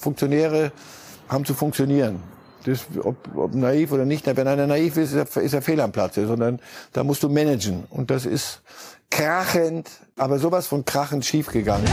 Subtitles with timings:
[0.00, 0.72] Funktionäre
[1.28, 2.22] haben zu funktionieren.
[2.64, 5.80] Das, ob, ob naiv oder nicht, wenn einer naiv ist, ist er, ist er fehl
[5.80, 6.60] am Platze, sondern
[6.92, 7.84] da musst du managen.
[7.90, 8.60] Und das ist
[9.10, 11.88] krachend, aber sowas von krachend schiefgegangen.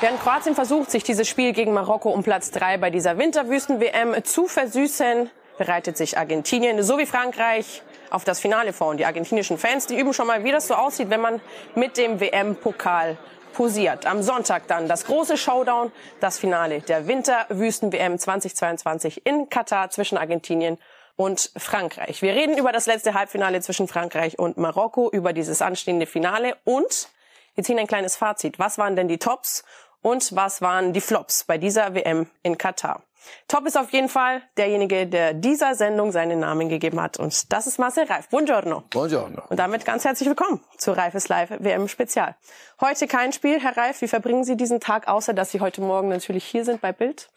[0.00, 4.46] Während Kroatien versucht, sich dieses Spiel gegen Marokko um Platz drei bei dieser Winterwüsten-WM zu
[4.46, 8.88] versüßen, bereitet sich Argentinien sowie Frankreich auf das Finale vor.
[8.88, 11.40] Und die argentinischen Fans, die üben schon mal, wie das so aussieht, wenn man
[11.74, 13.16] mit dem WM-Pokal
[13.52, 14.06] posiert.
[14.06, 15.90] Am Sonntag dann das große Showdown,
[16.20, 20.78] das Finale der Winterwüsten-WM 2022 in Katar zwischen Argentinien
[21.16, 22.20] und Frankreich.
[22.20, 27.08] Wir reden über das letzte Halbfinale zwischen Frankreich und Marokko, über dieses anstehende Finale und
[27.54, 28.58] wir ziehen ein kleines Fazit.
[28.58, 29.64] Was waren denn die Tops
[30.06, 33.02] und was waren die Flops bei dieser WM in Katar.
[33.48, 37.18] Top ist auf jeden Fall derjenige, der dieser Sendung seinen Namen gegeben hat.
[37.18, 38.28] Und das ist Marcel Reif.
[38.28, 38.82] Buongiorno.
[38.90, 39.42] Buongiorno.
[39.48, 42.34] Und damit ganz herzlich willkommen zu Reifes Live WM Spezial.
[42.80, 44.02] Heute kein Spiel, Herr Reif.
[44.02, 47.28] Wie verbringen Sie diesen Tag, außer dass Sie heute Morgen natürlich hier sind bei Bild?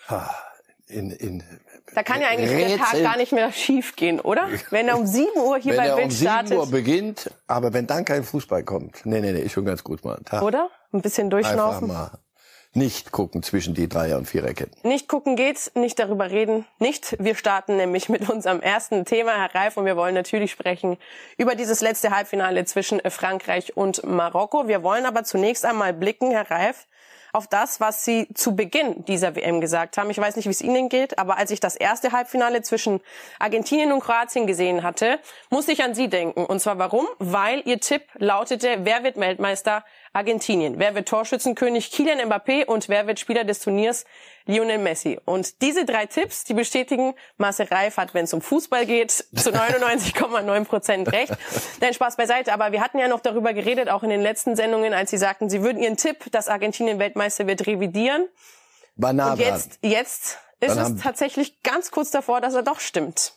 [0.88, 1.44] In, in
[1.94, 2.78] da kann ja eigentlich Rätsel.
[2.78, 4.48] der Tag gar nicht mehr schief gehen, oder?
[4.70, 6.52] Wenn er um 7 Uhr hier bei Bild um startet.
[6.52, 9.06] Wenn er um 7 Uhr beginnt, aber wenn dann kein Fußball kommt.
[9.06, 10.24] Nee, nee, nee, ist schon ganz gut, Mann.
[10.42, 10.70] Oder?
[10.92, 11.90] Ein bisschen durchschnaufen.
[11.90, 12.20] Einfach mal
[12.74, 14.76] nicht gucken zwischen die Dreier- und Viererketten.
[14.88, 17.16] Nicht gucken geht's, nicht darüber reden, nicht.
[17.20, 20.98] Wir starten nämlich mit unserem ersten Thema, Herr Reif, und wir wollen natürlich sprechen
[21.38, 24.68] über dieses letzte Halbfinale zwischen Frankreich und Marokko.
[24.68, 26.88] Wir wollen aber zunächst einmal blicken, Herr Reif,
[27.34, 30.10] auf das, was Sie zu Beginn dieser WM gesagt haben.
[30.10, 33.02] Ich weiß nicht, wie es Ihnen geht, aber als ich das erste Halbfinale zwischen
[33.40, 36.46] Argentinien und Kroatien gesehen hatte, muss ich an Sie denken.
[36.46, 37.08] Und zwar warum?
[37.20, 39.84] Weil Ihr Tipp lautete, wer wird Weltmeister?
[40.14, 40.80] Argentinien.
[40.80, 41.92] Wer wird Torschützenkönig?
[41.92, 42.66] Kylian Mbappé.
[42.66, 44.06] Und wer wird Spieler des Turniers?
[44.46, 45.20] Lionel Messi.
[45.26, 49.26] Und diese drei Tipps, die bestätigen, Marcel Reif hat, wenn es um Fußball geht, zu
[49.52, 51.34] 99,9 Prozent recht.
[51.82, 52.54] Nein, Spaß beiseite.
[52.54, 55.50] Aber wir hatten ja noch darüber geredet, auch in den letzten Sendungen, als Sie sagten,
[55.50, 58.28] Sie würden Ihren Tipp, dass Argentinien Weltmeister wird, revidieren.
[58.96, 63.34] Nah Und jetzt, jetzt ist es tatsächlich ganz kurz davor, dass er doch stimmt.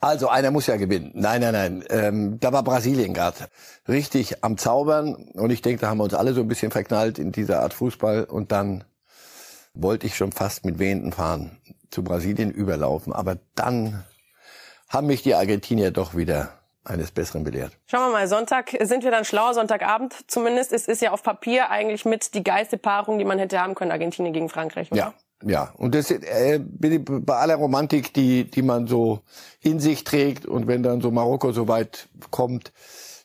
[0.00, 1.12] Also einer muss ja gewinnen.
[1.14, 1.84] Nein, nein, nein.
[1.90, 3.48] Ähm, da war Brasilien gerade
[3.86, 7.18] richtig am Zaubern und ich denke, da haben wir uns alle so ein bisschen verknallt
[7.18, 8.84] in dieser Art Fußball und dann
[9.74, 11.58] wollte ich schon fast mit wehenden Fahren
[11.90, 14.04] zu Brasilien überlaufen, aber dann
[14.88, 17.72] haben mich die Argentinier doch wieder eines Besseren belehrt.
[17.86, 20.72] Schauen wir mal, Sonntag sind wir dann schlau, Sonntagabend zumindest.
[20.72, 23.92] Es ist ja auf Papier eigentlich mit die geilste Paarung, die man hätte haben können,
[23.92, 24.98] Argentinien gegen Frankreich, oder?
[24.98, 25.14] Ja,
[25.44, 29.20] ja, und das äh, bei aller Romantik, die die man so
[29.60, 30.46] in sich trägt.
[30.46, 32.72] Und wenn dann so Marokko so weit kommt,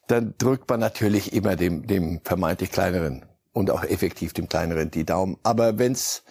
[0.08, 5.06] dann drückt man natürlich immer dem dem vermeintlich kleineren und auch effektiv dem kleineren die
[5.06, 5.38] Daumen.
[5.44, 6.24] Aber wenn's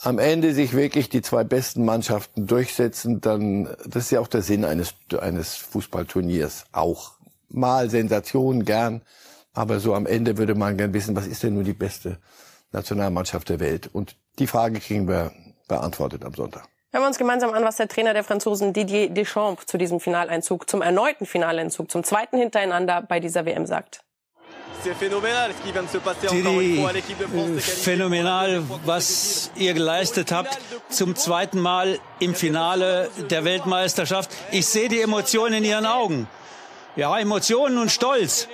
[0.00, 4.42] am Ende sich wirklich die zwei besten Mannschaften durchsetzen, dann das ist ja auch der
[4.42, 6.66] Sinn eines eines Fußballturniers.
[6.72, 7.12] Auch
[7.48, 9.02] mal Sensation gern,
[9.54, 12.18] aber so am Ende würde man gern wissen, was ist denn nun die beste
[12.72, 13.88] Nationalmannschaft der Welt?
[13.90, 15.32] Und die Frage kriegen wir
[15.68, 16.64] beantwortet am Sonntag.
[16.90, 20.70] Hören wir uns gemeinsam an, was der Trainer der Franzosen Didier Deschamps zu diesem Finaleinzug,
[20.70, 24.00] zum erneuten Finaleinzug, zum zweiten hintereinander bei dieser WM sagt.
[26.30, 26.86] Didi,
[27.60, 34.30] phänomenal, was ihr geleistet habt zum zweiten Mal im Finale der Weltmeisterschaft.
[34.52, 36.28] Ich sehe die Emotionen in ihren Augen.
[36.96, 38.48] Ja, Emotionen und Stolz.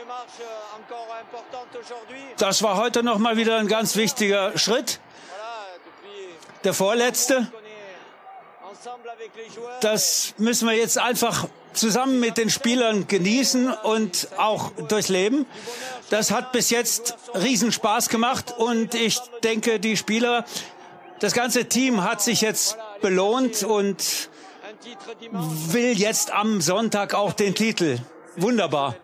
[2.39, 4.99] Das war heute noch mal wieder ein ganz wichtiger Schritt
[6.65, 7.47] der vorletzte.
[9.81, 15.47] Das müssen wir jetzt einfach zusammen mit den Spielern genießen und auch durchleben.
[16.11, 20.45] Das hat bis jetzt Riesenspaß gemacht und ich denke, die Spieler,
[21.21, 24.29] das ganze Team hat sich jetzt belohnt und
[25.31, 27.99] will jetzt am Sonntag auch den Titel.
[28.37, 28.97] Wunderbar.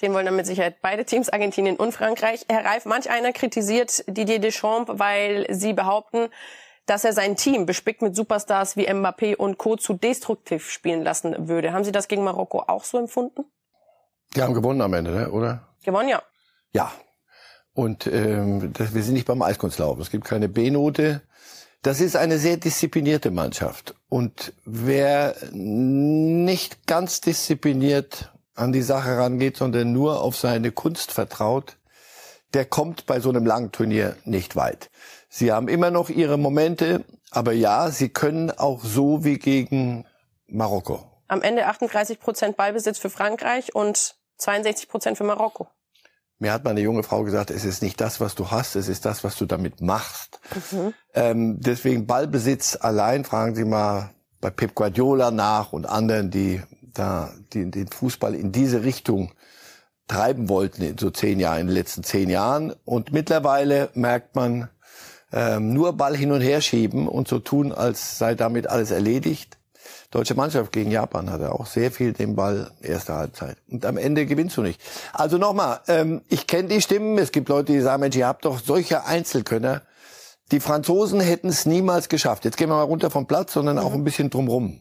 [0.00, 2.46] Den wollen dann mit Sicherheit beide Teams, Argentinien und Frankreich.
[2.48, 6.30] Herr Reif, manch einer kritisiert Didier Deschamps, weil sie behaupten,
[6.90, 9.76] dass er sein Team, bespickt mit Superstars wie Mbappé und Co.
[9.76, 11.72] zu destruktiv spielen lassen würde.
[11.72, 13.44] Haben Sie das gegen Marokko auch so empfunden?
[14.34, 15.30] Die haben gewonnen am Ende, ne?
[15.30, 15.68] oder?
[15.84, 16.20] Gewonnen, ja.
[16.72, 16.90] Ja.
[17.74, 20.02] Und ähm, das, wir sind nicht beim Eiskunstlaufen.
[20.02, 21.22] Es gibt keine B-Note.
[21.82, 23.94] Das ist eine sehr disziplinierte Mannschaft.
[24.08, 31.76] Und wer nicht ganz diszipliniert an die Sache rangeht, sondern nur auf seine Kunst vertraut,
[32.52, 34.90] der kommt bei so einem langen Turnier nicht weit.
[35.32, 40.04] Sie haben immer noch ihre Momente, aber ja, sie können auch so wie gegen
[40.48, 41.06] Marokko.
[41.28, 45.68] Am Ende 38 Prozent Ballbesitz für Frankreich und 62 Prozent für Marokko.
[46.40, 49.04] Mir hat meine junge Frau gesagt, es ist nicht das, was du hast, es ist
[49.04, 50.40] das, was du damit machst.
[50.72, 50.94] Mhm.
[51.14, 54.10] Ähm, deswegen Ballbesitz allein, fragen Sie mal
[54.40, 56.60] bei Pep Guardiola nach und anderen, die
[56.92, 59.32] da den, den Fußball in diese Richtung
[60.08, 62.74] treiben wollten in so zehn Jahren, in den letzten zehn Jahren.
[62.84, 64.68] Und mittlerweile merkt man,
[65.32, 69.58] ähm, nur Ball hin und her schieben und so tun, als sei damit alles erledigt.
[70.10, 73.56] Deutsche Mannschaft gegen Japan hatte auch sehr viel den Ball erste Halbzeit.
[73.68, 74.80] Und am Ende gewinnst du nicht.
[75.12, 77.16] Also nochmal, ähm, ich kenne die Stimmen.
[77.18, 79.82] Es gibt Leute, die sagen, Mensch, ihr habt doch solche Einzelkönner.
[80.50, 82.44] Die Franzosen hätten es niemals geschafft.
[82.44, 84.80] Jetzt gehen wir mal runter vom Platz, sondern auch ein bisschen drumrum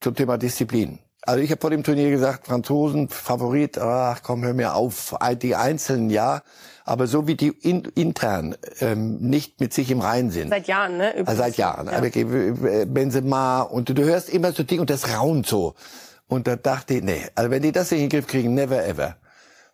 [0.00, 0.98] zum Thema Disziplin.
[1.22, 5.14] Also ich habe vor dem Turnier gesagt, Franzosen, Favorit, ach komm, hör mir auf.
[5.42, 6.40] Die Einzelnen ja,
[6.84, 10.50] aber so wie die in, intern ähm, nicht mit sich im Reinen sind.
[10.50, 11.10] Seit Jahren, ne?
[11.16, 11.38] Übrigens.
[11.38, 11.86] Seit Jahren.
[11.86, 11.92] Ja.
[11.92, 15.74] Also Benzema und du hörst immer so Ding und das raunt so.
[16.26, 19.16] Und da dachte ich, nee, also wenn die das in den Griff kriegen, never ever.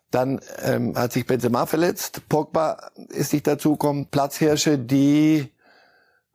[0.09, 5.51] Dann ähm, hat sich Benzema verletzt, Pogba ist nicht dazugekommen, Platzhirsche, die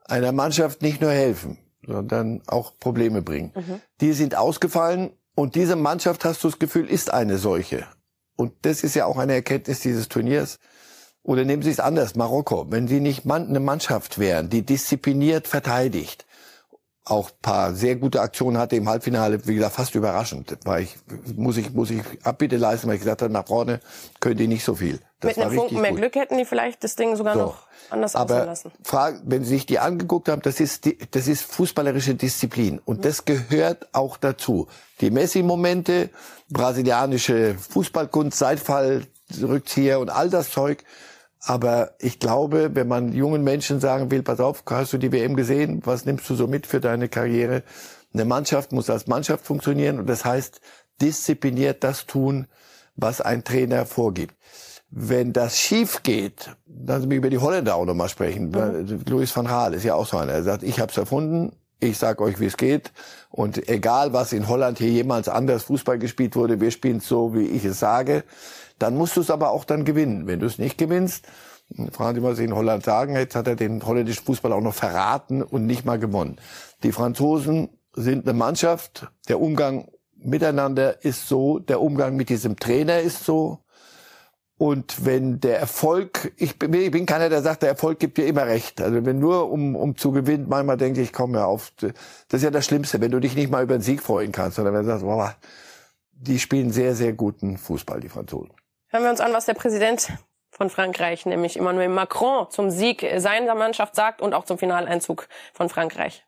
[0.05, 3.51] einer Mannschaft nicht nur helfen, sondern auch Probleme bringen.
[3.55, 3.81] Mhm.
[3.99, 7.87] Die sind ausgefallen und diese Mannschaft, hast du das Gefühl, ist eine solche.
[8.35, 10.59] Und das ist ja auch eine Erkenntnis dieses Turniers.
[11.23, 12.67] Oder nehmen Sie es anders, Marokko.
[12.69, 16.25] Wenn Sie nicht eine Mannschaft wären, die diszipliniert verteidigt,
[17.05, 20.57] auch paar sehr gute Aktionen hatte im Halbfinale, wie gesagt, fast überraschend.
[20.63, 20.95] War ich,
[21.35, 23.81] muss ich, muss ich Abbitte leisten, weil ich gesagt habe, nach vorne
[24.21, 24.99] können die nicht so viel.
[25.19, 25.99] Das Mit einem Funken mehr gut.
[25.99, 27.39] Glück hätten die vielleicht das Ding sogar so.
[27.41, 28.71] noch anders Aber lassen.
[28.83, 32.79] Frage, wenn Sie sich die angeguckt haben, das ist, die, das ist fußballerische Disziplin.
[32.83, 33.01] Und mhm.
[33.01, 34.67] das gehört auch dazu.
[35.01, 36.09] Die Messi-Momente,
[36.49, 39.07] brasilianische Fußballkunst, Seitfall,
[39.41, 40.83] Rückzieher und all das Zeug,
[41.45, 45.35] aber ich glaube, wenn man jungen Menschen sagen will, pass auf, hast du die WM
[45.35, 45.81] gesehen?
[45.83, 47.63] Was nimmst du so mit für deine Karriere?
[48.13, 50.61] Eine Mannschaft muss als Mannschaft funktionieren und das heißt,
[51.01, 52.47] diszipliniert das tun,
[52.95, 54.35] was ein Trainer vorgibt.
[54.89, 58.51] Wenn das schief geht, dann sind wir über die Holländer auch nochmal sprechen.
[58.51, 59.03] Mhm.
[59.09, 60.33] Louis van Gaal ist ja auch so einer.
[60.33, 62.93] Er sagt, ich habe es erfunden, ich sag euch, wie es geht.
[63.29, 67.47] Und egal, was in Holland hier jemals anders Fußball gespielt wurde, wir spielen so, wie
[67.47, 68.23] ich es sage.
[68.79, 70.27] Dann musst du es aber auch dann gewinnen.
[70.27, 71.25] Wenn du es nicht gewinnst,
[71.91, 74.73] fragen Sie, was Sie in Holland sagen, jetzt hat er den holländischen Fußball auch noch
[74.73, 76.37] verraten und nicht mal gewonnen.
[76.83, 79.07] Die Franzosen sind eine Mannschaft.
[79.27, 83.59] Der Umgang miteinander ist so, der Umgang mit diesem Trainer ist so.
[84.57, 88.27] Und wenn der Erfolg, ich bin, ich bin keiner, der sagt, der Erfolg gibt dir
[88.27, 88.79] immer recht.
[88.81, 91.71] Also wenn nur um, um zu gewinnen, manchmal denke ich, komm ja auf.
[91.81, 91.91] Das
[92.31, 94.73] ist ja das Schlimmste, wenn du dich nicht mal über den Sieg freuen kannst, sondern
[94.73, 95.35] wenn du sagst, boah,
[96.11, 98.53] die spielen sehr, sehr guten Fußball, die Franzosen.
[98.93, 100.13] Hören wir uns an, was der Präsident
[100.51, 105.67] von Frankreich, nämlich Emmanuel Macron, zum Sieg seiner Mannschaft sagt und auch zum Finaleinzug von
[105.67, 106.23] Frankreich.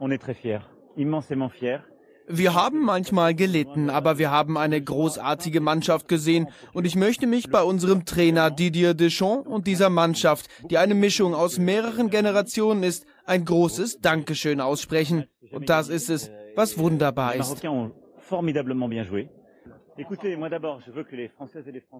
[0.00, 0.62] On est très fiers,
[0.96, 1.82] immensément fiers.
[2.26, 7.50] Wir haben manchmal gelitten, aber wir haben eine großartige Mannschaft gesehen und ich möchte mich
[7.50, 13.04] bei unserem Trainer Didier Deschamps und dieser Mannschaft, die eine Mischung aus mehreren Generationen ist,
[13.26, 15.26] ein großes Dankeschön aussprechen.
[15.50, 17.62] Und das ist es, was wunderbar ist.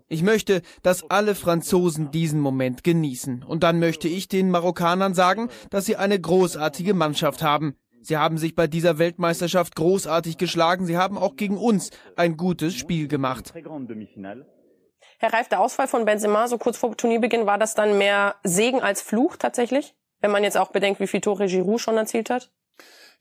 [0.09, 3.43] Ich möchte, dass alle Franzosen diesen Moment genießen.
[3.43, 7.77] Und dann möchte ich den Marokkanern sagen, dass sie eine großartige Mannschaft haben.
[8.01, 10.87] Sie haben sich bei dieser Weltmeisterschaft großartig geschlagen.
[10.87, 13.53] Sie haben auch gegen uns ein gutes Spiel gemacht.
[15.19, 18.81] Herr Reif, der Ausfall von Benzema so kurz vor Turnierbeginn, war das dann mehr Segen
[18.81, 19.95] als Fluch tatsächlich?
[20.21, 22.51] Wenn man jetzt auch bedenkt, wie viele Tore Giroud schon erzielt hat?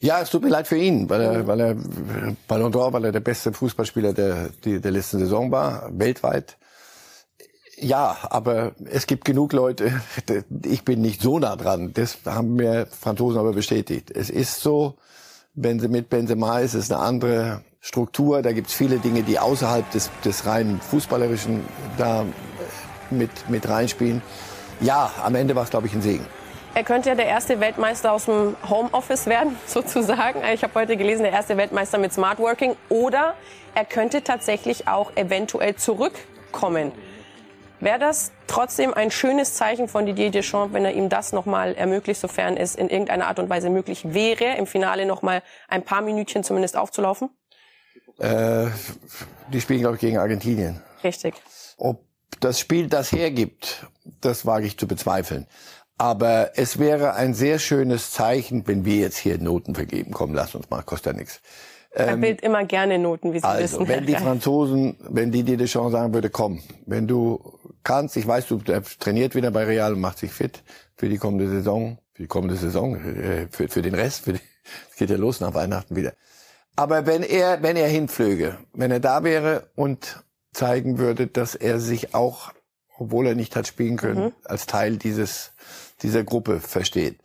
[0.01, 1.75] Ja, es tut mir leid für ihn, weil er, weil er
[2.48, 6.58] Ballon d'Or, weil er der beste Fußballspieler der, der letzten Saison war, weltweit.
[7.77, 10.01] Ja, aber es gibt genug Leute,
[10.65, 14.10] ich bin nicht so nah dran, das haben mir Franzosen aber bestätigt.
[14.10, 14.96] Es ist so,
[15.53, 19.89] wenn sie mit Benzema ist, ist eine andere Struktur, da gibt's viele Dinge, die außerhalb
[19.91, 21.62] des, des reinen Fußballerischen
[22.00, 22.25] da
[23.12, 24.24] mit, mit reinspielen.
[24.79, 26.25] Ja, am Ende war es, glaube ich, ein Segen.
[26.74, 30.42] Er könnte ja der erste Weltmeister aus dem Homeoffice werden, sozusagen.
[30.54, 32.75] Ich habe heute gelesen, der erste Weltmeister mit Smart Working.
[32.88, 33.36] Oder
[33.75, 36.94] er könnte tatsächlich auch eventuell zurückkommen.
[37.82, 42.22] Wäre das trotzdem ein schönes Zeichen von Didier Deschamps, wenn er ihm das nochmal ermöglicht,
[42.22, 46.44] sofern es in irgendeiner Art und Weise möglich wäre, im Finale nochmal ein paar Minütchen
[46.44, 47.30] zumindest aufzulaufen?
[48.20, 48.68] Äh,
[49.51, 50.82] die spielen, glaube ich, gegen Argentinien.
[51.04, 51.34] Richtig.
[51.78, 52.06] Ob
[52.40, 53.88] das Spiel das hergibt,
[54.22, 55.48] das wage ich zu bezweifeln.
[56.01, 60.13] Aber es wäre ein sehr schönes Zeichen, wenn wir jetzt hier Noten vergeben.
[60.13, 61.41] Komm, lass uns mal, kostet ja nichts.
[61.91, 63.88] Er ähm, bildet immer gerne Noten, wie Sie also, wissen.
[63.88, 67.53] wenn die Franzosen, wenn die dir die Chance sagen würde, komm, wenn du
[67.84, 68.58] kannst, ich weiß, du
[69.00, 70.63] trainiert wieder bei Real und macht sich fit
[70.96, 74.39] für die kommende Saison, für die kommende Saison, äh, für, für den Rest, für die,
[74.89, 76.13] es geht ja los nach Weihnachten wieder.
[76.75, 81.79] Aber wenn er, wenn er hinflöge, wenn er da wäre und zeigen würde, dass er
[81.79, 82.53] sich auch,
[82.98, 84.34] obwohl er nicht hat spielen können, mhm.
[84.46, 85.51] als Teil dieses
[86.03, 87.20] dieser Gruppe versteht.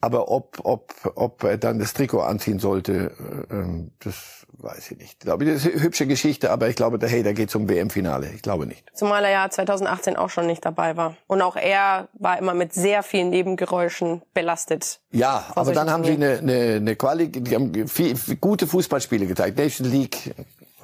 [0.00, 3.10] Aber ob, ob, ob er dann das Trikot anziehen sollte,
[3.50, 5.12] äh, ähm, das weiß ich nicht.
[5.14, 8.30] Ich glaube, das ist eine hübsche Geschichte, aber ich glaube, hey, da geht zum WM-Finale.
[8.34, 8.84] Ich glaube nicht.
[8.94, 11.16] Zumal er ja 2018 auch schon nicht dabei war.
[11.26, 15.00] Und auch er war immer mit sehr vielen Nebengeräuschen belastet.
[15.10, 19.26] Ja, aber dann haben sie eine, eine, eine Quali, die haben viel, viel gute Fußballspiele
[19.26, 19.58] gezeigt.
[19.58, 20.34] Nation League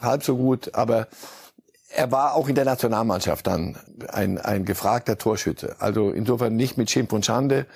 [0.00, 1.06] halb so gut, aber
[1.94, 3.76] er war auch in der Nationalmannschaft dann
[4.08, 5.76] ein, ein gefragter Torschütze.
[5.78, 7.66] Also insofern nicht mit Schimpf und Schande.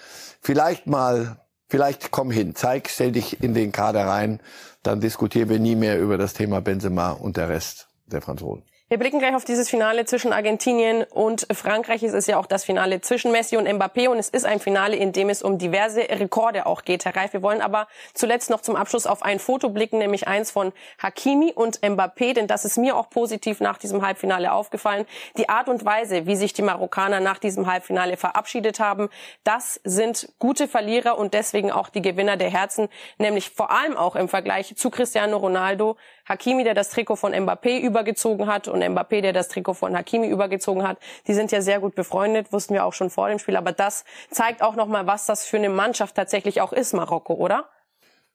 [0.40, 4.40] Vielleicht mal, vielleicht komm hin, zeig, stell dich in den Kader rein,
[4.82, 8.64] dann diskutieren wir nie mehr über das Thema Benzema und der Rest der Franzosen.
[8.90, 12.02] Wir blicken gleich auf dieses Finale zwischen Argentinien und Frankreich.
[12.02, 14.96] Es ist ja auch das Finale zwischen Messi und Mbappé und es ist ein Finale,
[14.96, 17.34] in dem es um diverse Rekorde auch geht, Herr Reif.
[17.34, 21.52] Wir wollen aber zuletzt noch zum Abschluss auf ein Foto blicken, nämlich eins von Hakimi
[21.52, 25.04] und Mbappé, denn das ist mir auch positiv nach diesem Halbfinale aufgefallen.
[25.36, 29.10] Die Art und Weise, wie sich die Marokkaner nach diesem Halbfinale verabschiedet haben,
[29.44, 34.16] das sind gute Verlierer und deswegen auch die Gewinner der Herzen, nämlich vor allem auch
[34.16, 35.98] im Vergleich zu Cristiano Ronaldo.
[36.28, 40.28] Hakimi, der das Trikot von Mbappé übergezogen hat und Mbappé, der das Trikot von Hakimi
[40.28, 40.98] übergezogen hat.
[41.26, 43.56] Die sind ja sehr gut befreundet, wussten wir auch schon vor dem Spiel.
[43.56, 47.68] Aber das zeigt auch nochmal, was das für eine Mannschaft tatsächlich auch ist, Marokko, oder?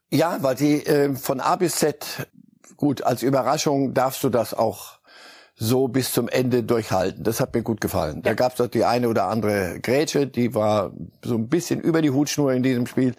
[0.09, 2.27] Ja, weil die äh, von A bis Z,
[2.77, 4.99] gut, als Überraschung darfst du das auch
[5.55, 7.23] so bis zum Ende durchhalten.
[7.23, 8.21] Das hat mir gut gefallen.
[8.23, 10.91] Da gab es doch die eine oder andere Grätsche, die war
[11.23, 13.15] so ein bisschen über die Hutschnur in diesem Spiel.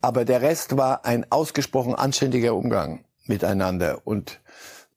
[0.00, 4.00] Aber der Rest war ein ausgesprochen anständiger Umgang miteinander.
[4.04, 4.40] Und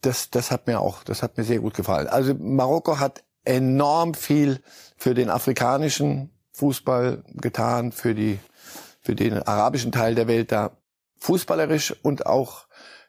[0.02, 2.08] das, das hat mir auch, das hat mir sehr gut gefallen.
[2.08, 4.62] Also Marokko hat enorm viel
[4.98, 8.40] für den afrikanischen Fußball getan, für die,
[9.02, 10.72] für den arabischen Teil der Welt da.
[11.20, 12.68] Fußballerisch und auch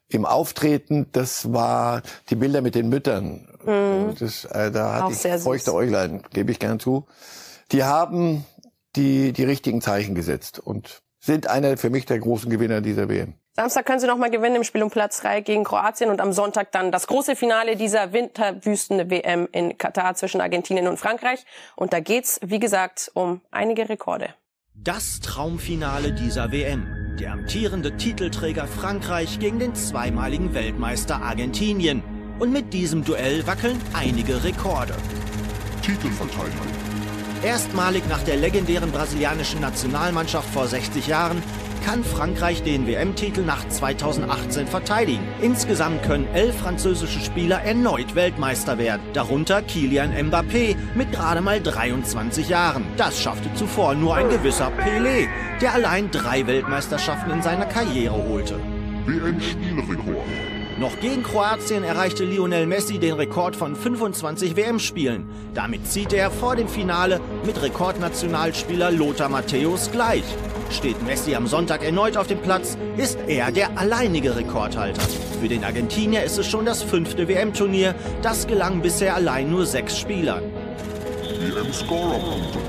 [0.09, 3.49] im Auftreten, das war die Bilder mit den Müttern.
[3.67, 4.15] Mhm.
[4.19, 7.07] Das, äh, da hatte auch ich feuchte Äuglein, gebe ich gern zu.
[7.71, 8.47] Die haben
[8.97, 13.35] die, die richtigen Zeichen gesetzt und sind einer für mich der großen Gewinner dieser WM.
[13.55, 16.33] Samstag können sie noch mal gewinnen im Spiel um Platz 3 gegen Kroatien und am
[16.33, 21.45] Sonntag dann das große Finale dieser Winterwüsten-WM in Katar zwischen Argentinien und Frankreich.
[21.75, 24.35] Und da geht's, wie gesagt, um einige Rekorde.
[24.75, 27.17] Das Traumfinale dieser WM.
[27.19, 32.05] Der amtierende Titelträger Frankreich gegen den zweimaligen Weltmeister Argentinien.
[32.39, 34.95] Und mit diesem Duell wackeln einige Rekorde.
[35.83, 36.88] Titelverteidigung.
[37.42, 41.40] Erstmalig nach der legendären brasilianischen Nationalmannschaft vor 60 Jahren
[41.85, 45.26] kann Frankreich den WM-Titel nach 2018 verteidigen.
[45.40, 52.49] Insgesamt können elf französische Spieler erneut Weltmeister werden, darunter Kilian Mbappé mit gerade mal 23
[52.49, 52.85] Jahren.
[52.97, 55.28] Das schaffte zuvor nur ein gewisser Pelé,
[55.61, 58.59] der allein drei Weltmeisterschaften in seiner Karriere holte.
[59.07, 60.58] WM-Spielrekord.
[60.79, 65.29] Noch gegen Kroatien erreichte Lionel Messi den Rekord von 25 WM-Spielen.
[65.53, 70.23] Damit zieht er vor dem Finale mit Rekordnationalspieler Lothar Matthäus gleich.
[70.71, 75.03] Steht Messi am Sonntag erneut auf dem Platz, ist er der alleinige Rekordhalter.
[75.41, 77.97] Für den Argentinier ist es schon das fünfte WM-Turnier.
[78.23, 80.45] Das gelang bisher allein nur sechs Spielern.
[81.41, 82.68] WM-Scorerpunkte.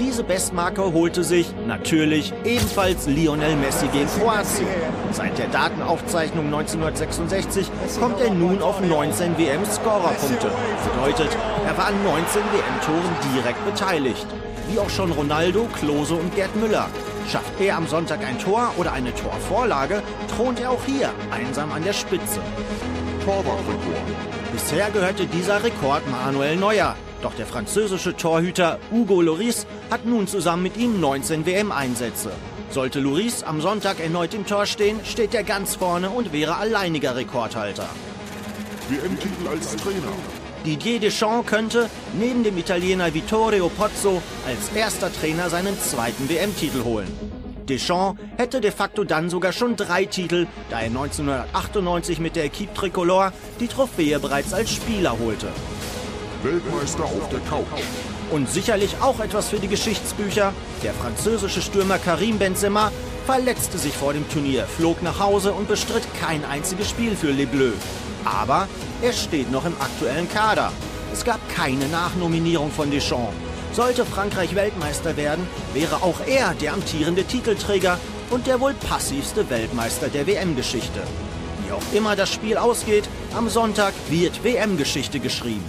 [0.00, 4.66] Diese Bestmarke holte sich natürlich ebenfalls Lionel Messi gegen Kroatien.
[5.12, 7.70] Seit der Datenaufzeichnung 1966
[8.00, 10.50] kommt er nun auf 19 WM-Scorerpunkte.
[10.92, 14.26] Bedeutet, er war an 19 WM-Toren direkt beteiligt.
[14.68, 16.88] Wie auch schon Ronaldo, Klose und Gerd Müller.
[17.30, 20.02] Schafft er am Sonntag ein Tor oder eine Torvorlage,
[20.34, 22.40] thront er auch hier einsam an der Spitze.
[23.24, 24.02] Torwartrekord.
[24.52, 26.96] Bisher gehörte dieser Rekord Manuel Neuer.
[27.24, 32.30] Doch der französische Torhüter Hugo Loris hat nun zusammen mit ihm 19 WM-Einsätze.
[32.68, 37.16] Sollte Loris am Sonntag erneut im Tor stehen, steht er ganz vorne und wäre alleiniger
[37.16, 37.88] Rekordhalter.
[38.90, 40.12] WM-Titel als Trainer.
[40.66, 47.08] Didier Deschamps könnte neben dem Italiener Vittorio Pozzo als erster Trainer seinen zweiten WM-Titel holen.
[47.66, 52.74] Deschamps hätte de facto dann sogar schon drei Titel, da er 1998 mit der Equipe
[52.74, 55.48] Tricolore die Trophäe bereits als Spieler holte.
[56.44, 57.64] Weltmeister auf der Couch.
[58.30, 60.52] Und sicherlich auch etwas für die Geschichtsbücher.
[60.82, 62.92] Der französische Stürmer Karim Benzema
[63.26, 67.46] verletzte sich vor dem Turnier, flog nach Hause und bestritt kein einziges Spiel für Les
[67.46, 67.72] Bleus.
[68.24, 68.68] Aber
[69.02, 70.70] er steht noch im aktuellen Kader.
[71.12, 73.32] Es gab keine Nachnominierung von Deschamps.
[73.72, 77.98] Sollte Frankreich Weltmeister werden, wäre auch er der amtierende Titelträger
[78.30, 81.00] und der wohl passivste Weltmeister der WM-Geschichte.
[81.64, 83.04] Wie auch immer das Spiel ausgeht,
[83.36, 85.64] am Sonntag wird WM-Geschichte geschrieben.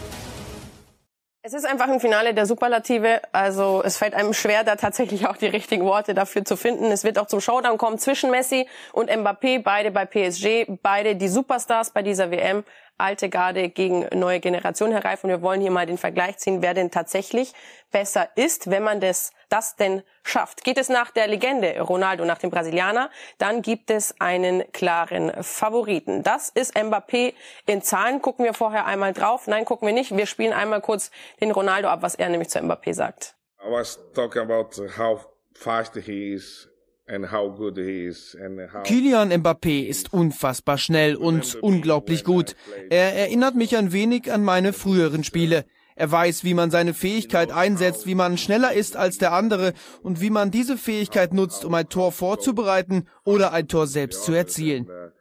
[1.48, 3.22] Es ist einfach ein Finale der Superlative.
[3.32, 6.86] Also es fällt einem schwer, da tatsächlich auch die richtigen Worte dafür zu finden.
[6.86, 11.28] Es wird auch zum Showdown kommen zwischen Messi und Mbappé, beide bei PSG, beide die
[11.28, 12.64] Superstars bei dieser WM.
[12.98, 15.24] Alte Garde gegen neue Generation hereif.
[15.24, 17.54] Und wir wollen hier mal den Vergleich ziehen, wer denn tatsächlich
[17.92, 20.64] besser ist, wenn man das, das denn schafft.
[20.64, 26.24] Geht es nach der Legende Ronaldo, nach dem Brasilianer, dann gibt es einen klaren Favoriten.
[26.24, 27.34] Das ist Mbappé
[27.66, 28.22] in Zahlen.
[28.22, 29.48] Gucken wir vorher einmal drauf.
[29.48, 30.16] Nein, gucken wir nicht.
[30.16, 31.12] Wir spielen einmal kurz
[31.42, 33.36] den Ronaldo ab, was er nämlich zu Mbappé sagt.
[33.66, 36.70] I was talking about how fast he is
[38.84, 42.56] Kylian Mbappé ist unfassbar schnell und unglaublich gut.
[42.90, 45.66] Er erinnert mich ein wenig an meine früheren Spiele.
[45.96, 50.20] Er weiß, wie man seine Fähigkeit einsetzt, wie man schneller ist als der andere und
[50.20, 54.90] wie man diese Fähigkeit nutzt, um ein Tor vorzubereiten oder ein Tor selbst zu erzielen.
[54.90, 55.12] Uh.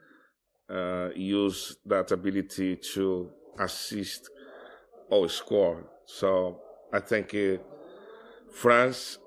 [6.06, 6.60] So
[6.92, 7.58] I think uh,
[8.50, 9.18] France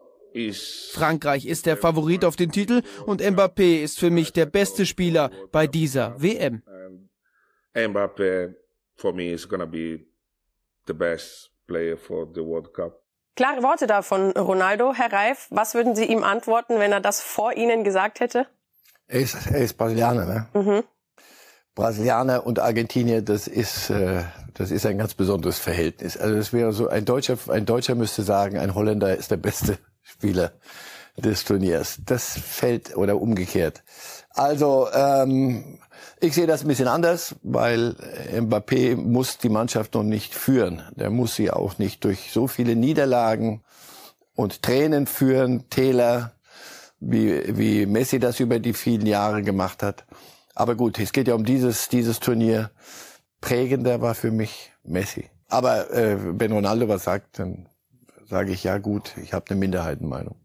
[0.91, 5.31] Frankreich ist der Favorit auf den Titel und Mbappé ist für mich der beste Spieler
[5.51, 6.63] bei dieser WM.
[7.74, 8.55] Mbappé
[8.96, 10.05] for me is gonna be
[10.88, 13.03] the best player for the World Cup.
[13.36, 14.93] Klare Worte da von Ronaldo.
[14.93, 18.48] Herr Reif, was würden Sie ihm antworten, wenn er das vor Ihnen gesagt hätte?
[19.07, 20.48] Er ist, er ist Brasilianer, ne?
[20.53, 20.84] Mhm.
[21.75, 24.24] Brasilianer und Argentinier, das ist, äh,
[24.55, 26.17] das ist ein ganz besonderes Verhältnis.
[26.17, 29.77] Also das wäre so, ein Deutscher, ein Deutscher müsste sagen, ein Holländer ist der beste
[30.07, 30.53] Spieler
[31.17, 31.99] des Turniers.
[32.05, 33.83] Das fällt oder umgekehrt.
[34.29, 35.79] Also ähm,
[36.19, 37.95] ich sehe das ein bisschen anders, weil
[38.31, 40.83] Mbappé muss die Mannschaft noch nicht führen.
[40.95, 43.63] Der muss sie auch nicht durch so viele Niederlagen
[44.35, 46.33] und Tränen führen, Täler,
[46.99, 50.05] wie, wie Messi das über die vielen Jahre gemacht hat.
[50.55, 52.71] Aber gut, es geht ja um dieses, dieses Turnier.
[53.41, 55.29] Prägender war für mich Messi.
[55.47, 57.69] Aber äh, wenn Ronaldo was sagt, dann
[58.27, 60.36] sage ich, ja gut, ich habe eine Minderheitenmeinung.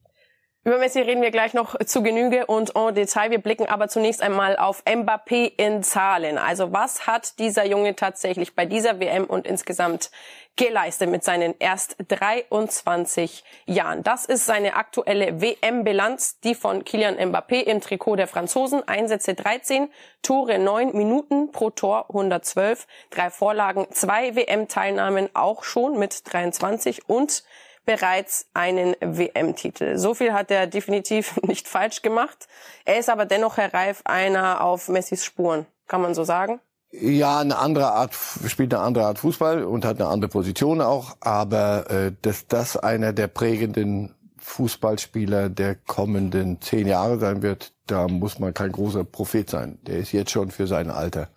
[0.65, 3.33] Über Messi reden wir gleich noch zu Genüge und en Detail.
[3.33, 6.39] Wir blicken aber zunächst einmal auf Mbappé in Zahlen.
[6.39, 10.13] Also was hat dieser Junge tatsächlich bei dieser WM und insgesamt
[10.55, 14.05] geleistet mit seinen erst 23 Jahren?
[14.05, 18.87] Das ist seine aktuelle WM-Bilanz, die von Kylian Mbappé im Trikot der Franzosen.
[18.87, 19.89] Einsätze 13,
[20.23, 27.43] Tore 9, Minuten pro Tor 112, drei Vorlagen, zwei WM-Teilnahmen auch schon mit 23 und
[27.85, 29.99] bereits einen WM-Titel.
[29.99, 32.49] So viel hat er definitiv nicht falsch gemacht.
[32.85, 35.67] Er ist aber dennoch, Herr Reif, einer auf Messis Spuren.
[35.89, 36.61] Kann man so sagen?
[36.91, 38.15] Ja, eine andere Art,
[38.47, 42.77] spielt eine andere Art Fußball und hat eine andere Position auch, aber äh, dass das
[42.77, 49.05] einer der prägenden Fußballspieler der kommenden zehn Jahre sein wird, da muss man kein großer
[49.05, 49.79] Prophet sein.
[49.87, 51.29] Der ist jetzt schon für sein Alter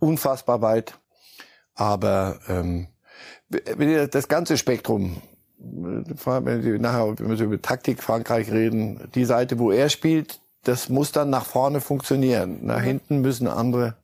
[0.00, 0.98] unfassbar weit.
[1.74, 2.88] Aber ähm,
[3.48, 5.27] das ganze Spektrum wenn
[5.58, 11.30] nachher, wenn wir über Taktik Frankreich reden, die Seite, wo er spielt, das muss dann
[11.30, 12.64] nach vorne funktionieren.
[12.64, 13.96] Nach hinten müssen andere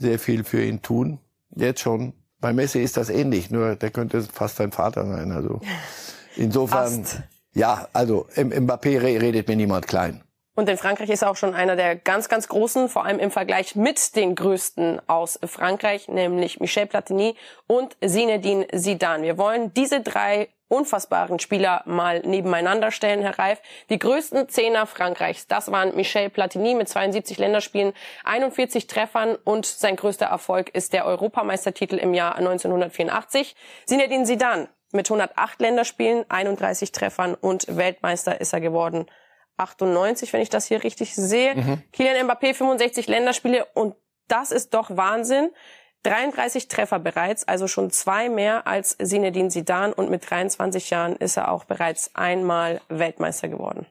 [0.00, 1.18] sehr viel für ihn tun.
[1.54, 2.14] Jetzt schon.
[2.40, 5.30] Bei Messi ist das ähnlich, nur der könnte fast sein Vater sein.
[5.30, 5.60] Also
[6.36, 7.22] insofern, fast.
[7.54, 10.22] ja, also im Mbappé redet mir niemand klein.
[10.54, 13.30] Und in Frankreich ist er auch schon einer der ganz, ganz großen, vor allem im
[13.30, 19.22] Vergleich mit den größten aus Frankreich, nämlich Michel Platini und Zinedine Zidane.
[19.22, 23.60] Wir wollen diese drei unfassbaren Spieler mal nebeneinander stellen, Herr Reif.
[23.90, 27.92] Die größten Zehner Frankreichs, das waren Michel Platini mit 72 Länderspielen,
[28.24, 33.54] 41 Treffern und sein größter Erfolg ist der Europameistertitel im Jahr 1984.
[33.84, 39.06] Zinedine Zidane mit 108 Länderspielen, 31 Treffern und Weltmeister ist er geworden.
[39.58, 41.54] 98, wenn ich das hier richtig sehe.
[41.54, 41.82] Mhm.
[41.92, 43.94] Kylian Mbappé 65 Länderspiele und
[44.28, 45.50] das ist doch Wahnsinn.
[46.02, 51.36] 33 Treffer bereits, also schon zwei mehr als Zinedine Zidane und mit 23 Jahren ist
[51.36, 53.86] er auch bereits einmal Weltmeister geworden.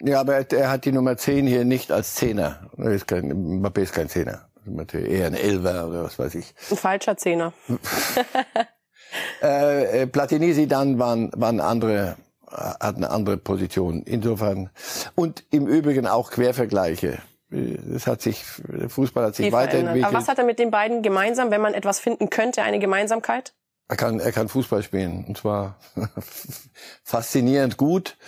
[0.00, 2.70] Ja, aber er hat die Nummer 10 hier nicht als Zehner.
[2.76, 4.48] Er ist kein, Mbappé ist kein Zehner.
[4.92, 6.54] Eher ein Elfer oder was weiß ich.
[6.70, 7.52] Ein falscher Zehner.
[9.40, 12.16] äh, Platini, Zidane waren, waren andere,
[12.46, 14.02] hat eine andere Position.
[14.02, 14.70] Insofern.
[15.14, 17.18] Und im Übrigen auch Quervergleiche
[17.50, 18.44] es hat sich,
[18.88, 20.04] Fußball hat sich Viel weiterentwickelt.
[20.04, 23.54] Aber was hat er mit den beiden gemeinsam, wenn man etwas finden könnte, eine Gemeinsamkeit?
[23.88, 25.78] Er kann, er kann Fußball spielen und zwar
[27.04, 28.18] faszinierend gut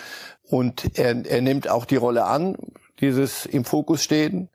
[0.42, 2.56] und er, er nimmt auch die Rolle an,
[3.00, 4.48] dieses im Fokus stehen.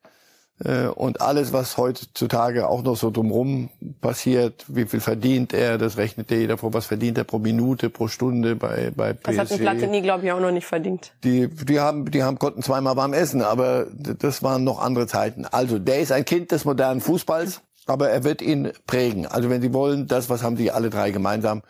[0.64, 5.98] Äh, und alles, was heutzutage auch noch so drumherum passiert, wie viel verdient er, das
[5.98, 9.26] rechnet ja jeder vor, was verdient er pro Minute, pro Stunde bei, bei PSG.
[9.26, 11.12] Das hat ein Platini, glaube ich, auch noch nicht verdient.
[11.26, 15.46] Die, die haben, die haben, konnten zweimal warm essen, aber das waren noch andere Zeiten.
[15.46, 19.26] Also, der ist ein Kind des modernen Fußballs, aber er wird ihn prägen.
[19.26, 21.64] Also, wenn Sie wollen, das, was haben die alle drei gemeinsam?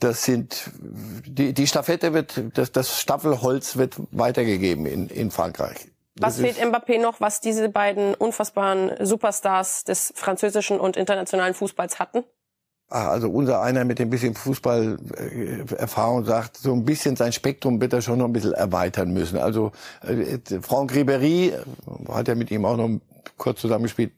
[0.00, 0.70] Das sind,
[1.26, 5.88] die, die Staffette wird, das, das Staffelholz wird weitergegeben in, in Frankreich
[6.20, 12.24] Was fehlt Mbappé noch, was diese beiden unfassbaren Superstars des französischen und internationalen Fußballs hatten?
[12.90, 17.92] Ah, Also unser einer mit dem bisschen Fußballerfahrung sagt, so ein bisschen sein Spektrum wird
[17.92, 19.38] er schon noch ein bisschen erweitern müssen.
[19.38, 22.88] Also äh, Franck Ribéry äh, hat ja mit ihm auch noch
[23.36, 24.12] kurz zusammengespielt,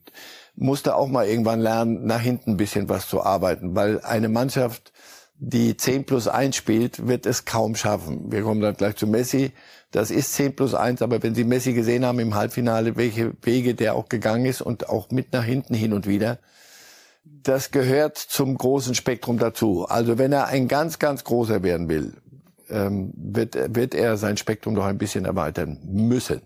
[0.54, 4.92] musste auch mal irgendwann lernen, nach hinten ein bisschen was zu arbeiten, weil eine Mannschaft,
[5.36, 8.30] die 10 plus 1 spielt, wird es kaum schaffen.
[8.30, 9.52] Wir kommen dann gleich zu Messi.
[9.90, 13.74] Das ist 10 plus 1, aber wenn Sie Messi gesehen haben im Halbfinale, welche Wege
[13.74, 16.38] der auch gegangen ist und auch mit nach hinten hin und wieder,
[17.24, 19.86] das gehört zum großen Spektrum dazu.
[19.88, 22.14] Also wenn er ein ganz, ganz großer werden will,
[22.68, 26.42] ähm, wird, wird er sein Spektrum noch ein bisschen erweitern müssen.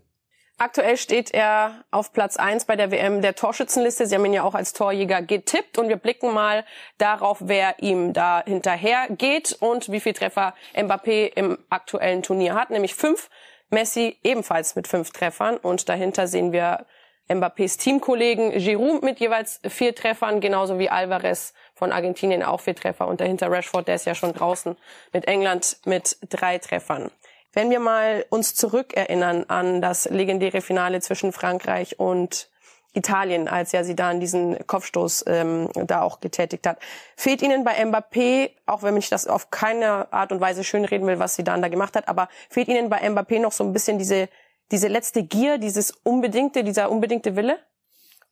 [0.57, 4.07] Aktuell steht er auf Platz eins bei der WM der Torschützenliste.
[4.07, 6.65] Sie haben ihn ja auch als Torjäger getippt und wir blicken mal
[6.97, 12.71] darauf, wer ihm da hinterher geht und wie viel Treffer Mbappé im aktuellen Turnier hat,
[12.71, 13.31] nämlich fünf.
[13.71, 16.87] Messi ebenfalls mit fünf Treffern und dahinter sehen wir
[17.29, 23.09] Mbappés Teamkollegen Giroud mit jeweils vier Treffern, genauso wie Alvarez von Argentinien auch vier Treffer
[23.09, 24.77] und dahinter Rashford, der ist ja schon draußen
[25.13, 27.11] mit England mit drei Treffern.
[27.55, 32.51] Wenn wir mal uns zurückerinnern an das legendäre Finale zwischen Frankreich und
[32.93, 36.79] Italien, als ja Zidane diesen Kopfstoß ähm, da auch getätigt hat.
[37.17, 41.19] Fehlt Ihnen bei Mbappé, auch wenn ich das auf keine Art und Weise schönreden will,
[41.19, 44.29] was Zidane da gemacht hat, aber fehlt Ihnen bei Mbappé noch so ein bisschen diese
[44.71, 47.59] diese letzte Gier, dieses unbedingte, dieser unbedingte Wille?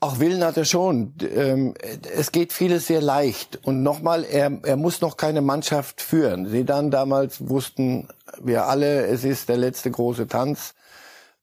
[0.02, 1.14] Auch Willen hat er schon.
[1.32, 1.74] Ähm,
[2.16, 3.60] Es geht vieles sehr leicht.
[3.62, 6.48] Und nochmal, er, er muss noch keine Mannschaft führen.
[6.48, 8.08] Sie dann damals wussten
[8.40, 10.74] wir alle, es ist der letzte große Tanz.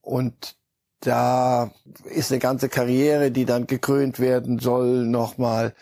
[0.02, 0.58] Und
[1.00, 1.72] da
[2.04, 5.74] ist eine ganze Karriere, die dann gekrönt werden soll, nochmal.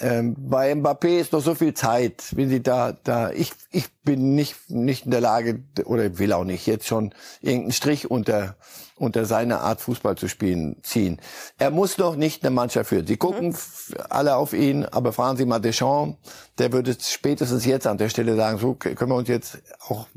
[0.00, 4.34] Ähm, bei Mbappé ist noch so viel Zeit, wenn sie da, da, ich, ich bin
[4.34, 8.56] nicht, nicht in der Lage, oder will auch nicht, jetzt schon irgendeinen Strich unter,
[8.96, 11.20] unter seine Art Fußball zu spielen, ziehen.
[11.58, 13.06] Er muss noch nicht eine Mannschaft führen.
[13.06, 16.18] Sie gucken f- alle auf ihn, aber fragen Sie mal Deschamps,
[16.58, 20.08] der würde spätestens jetzt an der Stelle sagen, so können wir uns jetzt auch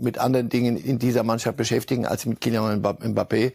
[0.00, 3.52] mit anderen Dingen in dieser Mannschaft beschäftigen, als mit Kylian Mbappé.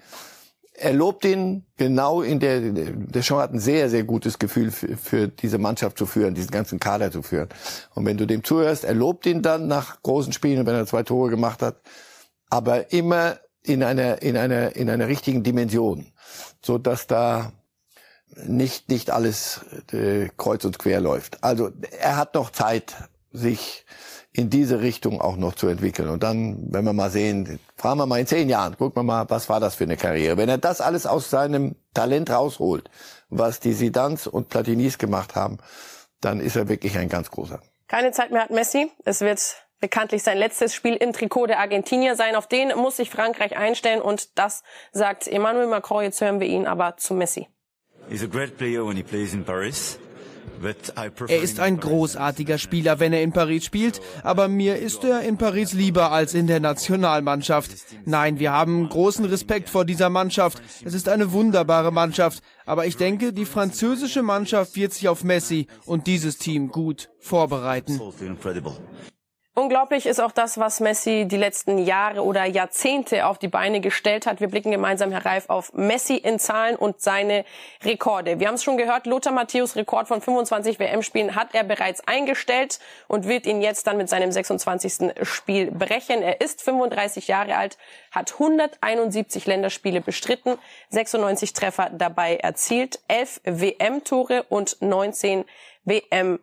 [0.79, 5.27] Er lobt ihn genau in der, Deschamps hat ein sehr, sehr gutes Gefühl für, für
[5.27, 7.49] diese Mannschaft zu führen, diesen ganzen Kader zu führen.
[7.95, 11.01] Und wenn du dem zuhörst, er lobt ihn dann nach großen Spielen, wenn er zwei
[11.03, 11.81] Tore gemacht hat,
[12.49, 16.13] aber immer in einer, in einer, in einer richtigen Dimension,
[16.63, 17.51] so dass da
[18.35, 19.61] nicht, nicht alles
[19.91, 21.43] äh, kreuz und quer läuft.
[21.43, 22.95] Also er hat noch Zeit,
[23.31, 23.85] sich
[24.37, 26.09] in diese Richtung auch noch zu entwickeln.
[26.09, 29.25] Und dann, wenn wir mal sehen, fragen wir mal in zehn Jahren, gucken wir mal,
[29.29, 30.37] was war das für eine Karriere.
[30.37, 32.87] Wenn er das alles aus seinem Talent rausholt,
[33.29, 35.57] was die Sidans und Platinis gemacht haben,
[36.21, 37.59] dann ist er wirklich ein ganz großer.
[37.87, 38.91] Keine Zeit mehr hat Messi.
[39.05, 39.39] Es wird
[39.79, 42.35] bekanntlich sein letztes Spiel im Trikot der Argentinier sein.
[42.35, 46.03] Auf den muss sich Frankreich einstellen und das sagt Emmanuel Macron.
[46.03, 47.47] Jetzt hören wir ihn aber zu Messi.
[48.07, 49.97] He's a great player when he plays in Paris.
[51.27, 55.37] Er ist ein großartiger Spieler, wenn er in Paris spielt, aber mir ist er in
[55.37, 57.71] Paris lieber als in der Nationalmannschaft.
[58.05, 60.61] Nein, wir haben großen Respekt vor dieser Mannschaft.
[60.83, 65.67] Es ist eine wunderbare Mannschaft, aber ich denke, die französische Mannschaft wird sich auf Messi
[65.85, 67.99] und dieses Team gut vorbereiten.
[69.57, 74.27] Unglaublich ist auch das, was Messi die letzten Jahre oder Jahrzehnte auf die Beine gestellt
[74.27, 74.39] hat.
[74.39, 77.43] Wir blicken gemeinsam, Herr Reif, auf Messi in Zahlen und seine
[77.83, 78.39] Rekorde.
[78.39, 82.79] Wir haben es schon gehört, Lothar Matthäus Rekord von 25 WM-Spielen hat er bereits eingestellt
[83.07, 85.13] und wird ihn jetzt dann mit seinem 26.
[85.23, 86.21] Spiel brechen.
[86.21, 87.79] Er ist 35 Jahre alt,
[88.11, 95.45] hat 171 Länderspiele bestritten, 96 Treffer dabei erzielt, 11 WM-Tore und 19
[95.83, 96.37] WM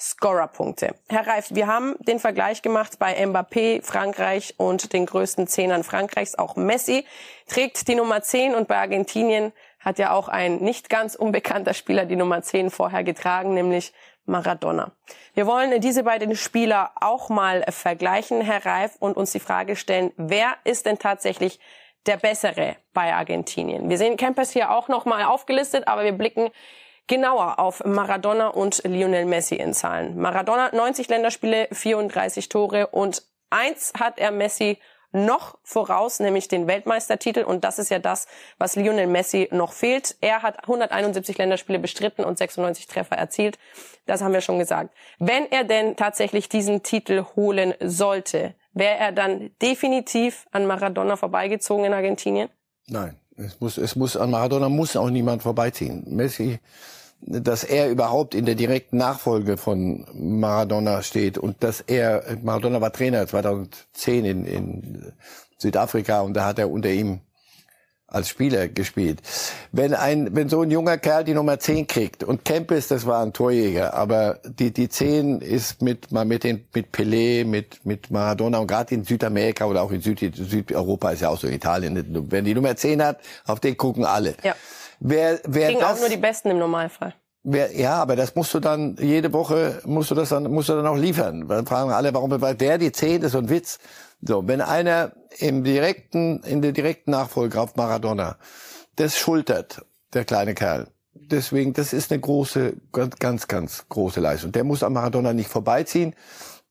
[0.00, 0.94] Scorerpunkte.
[1.10, 6.36] Herr Reif, wir haben den Vergleich gemacht bei Mbappé, Frankreich und den größten Zehnern Frankreichs.
[6.36, 7.04] Auch Messi
[7.46, 12.06] trägt die Nummer 10 und bei Argentinien hat ja auch ein nicht ganz unbekannter Spieler
[12.06, 13.92] die Nummer 10 vorher getragen, nämlich
[14.24, 14.92] Maradona.
[15.34, 20.12] Wir wollen diese beiden Spieler auch mal vergleichen, Herr Reif, und uns die Frage stellen,
[20.16, 21.60] wer ist denn tatsächlich
[22.06, 23.90] der Bessere bei Argentinien?
[23.90, 26.50] Wir sehen Kempes hier auch nochmal aufgelistet, aber wir blicken
[27.10, 30.16] genauer auf Maradona und Lionel Messi in Zahlen.
[30.16, 34.78] Maradona 90 Länderspiele, 34 Tore und eins hat er Messi
[35.10, 37.42] noch voraus, nämlich den Weltmeistertitel.
[37.42, 40.18] Und das ist ja das, was Lionel Messi noch fehlt.
[40.20, 43.58] Er hat 171 Länderspiele bestritten und 96 Treffer erzielt.
[44.06, 44.94] Das haben wir schon gesagt.
[45.18, 51.86] Wenn er denn tatsächlich diesen Titel holen sollte, wäre er dann definitiv an Maradona vorbeigezogen
[51.86, 52.50] in Argentinien?
[52.86, 56.04] Nein, es muss, es muss an Maradona muss auch niemand vorbeiziehen.
[56.06, 56.60] Messi,
[57.22, 62.92] dass er überhaupt in der direkten Nachfolge von Maradona steht und dass er, Maradona war
[62.92, 65.12] Trainer 2010 in, in
[65.58, 67.20] Südafrika und da hat er unter ihm
[68.10, 69.22] als Spieler gespielt.
[69.70, 73.22] Wenn ein, wenn so ein junger Kerl die Nummer 10 kriegt und Kempis, das war
[73.22, 78.10] ein Torjäger, aber die, die 10 ist mit, mal mit den, mit Pelé, mit, mit
[78.10, 81.54] Maradona und gerade in Südamerika oder auch in Süd, Südeuropa ist ja auch so in
[81.54, 82.26] Italien.
[82.30, 84.34] Wenn die Nummer 10 hat, auf den gucken alle.
[84.42, 84.56] Ja.
[85.00, 87.14] Wer, wer Kriegen das, auch nur die Besten im Normalfall.
[87.42, 90.74] Wer, ja, aber das musst du dann jede Woche musst du das dann musst du
[90.74, 91.48] dann auch liefern.
[91.48, 93.78] Dann fragen alle, warum weil der die 10 ist so ein Witz.
[94.20, 98.36] So, wenn einer im direkten in der direkten Nachfolge auf Maradona
[98.96, 100.88] das schultert, der kleine Kerl.
[101.14, 104.52] Deswegen, das ist eine große, ganz, ganz, ganz große Leistung.
[104.52, 106.14] Der muss am Maradona nicht vorbeiziehen.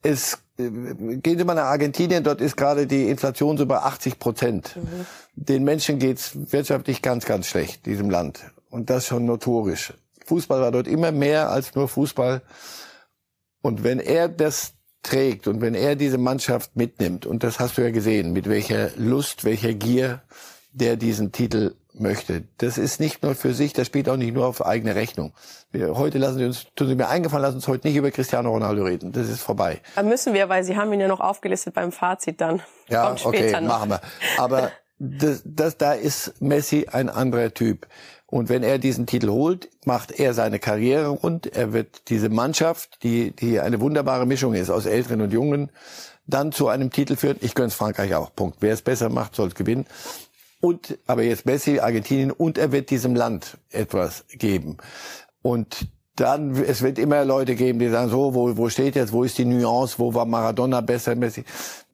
[0.02, 4.76] Es äh, geht immer nach Argentinien, dort ist gerade die Inflation so bei 80 Prozent.
[4.76, 5.06] Mhm.
[5.36, 8.41] Den Menschen geht's wirtschaftlich ganz, ganz schlecht, diesem Land.
[8.69, 9.93] Und das schon notorisch.
[10.26, 12.41] Fußball war dort immer mehr als nur Fußball.
[13.62, 17.82] Und wenn er das trägt und wenn er diese Mannschaft mitnimmt, und das hast du
[17.82, 20.22] ja gesehen, mit welcher Lust, welcher Gier
[20.72, 22.43] der diesen Titel möchte.
[22.57, 25.33] Das ist nicht nur für sich, das spielt auch nicht nur auf eigene Rechnung.
[25.71, 28.49] Wir, heute lassen Sie uns, tun Sie mir eingefallen, lassen uns heute nicht über Cristiano
[28.51, 29.12] Ronaldo reden.
[29.12, 29.81] Das ist vorbei.
[29.95, 32.62] Da müssen wir, weil Sie haben ihn ja noch aufgelistet beim Fazit dann.
[32.88, 33.62] Ja, okay, noch.
[33.62, 34.01] machen wir.
[34.38, 37.88] Aber das, das, da ist Messi ein anderer Typ.
[38.25, 41.47] Und wenn er diesen Titel holt, macht er seine Karriere rund.
[41.47, 45.71] Er wird diese Mannschaft, die, die eine wunderbare Mischung ist aus Älteren und Jungen,
[46.27, 47.38] dann zu einem Titel führen.
[47.41, 48.33] Ich gönn's Frankreich auch.
[48.35, 48.57] Punkt.
[48.59, 49.88] Wer es besser macht, soll es gewinnen.
[50.62, 54.78] Und, aber jetzt Messi, Argentinien, und er wird diesem Land etwas geben.
[55.41, 59.24] Und dann, es wird immer Leute geben, die sagen, so, wo, wo steht jetzt, wo
[59.24, 61.45] ist die Nuance, wo war Maradona besser, Messi?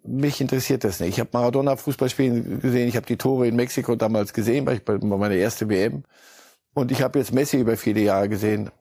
[0.03, 1.09] Mich interessiert das nicht.
[1.09, 4.77] Ich habe Maradona Fußball spielen gesehen, ich habe die Tore in Mexiko damals gesehen, weil
[4.77, 6.03] ich bei meiner erste WM.
[6.73, 8.71] Und ich habe jetzt Messi über viele Jahre gesehen.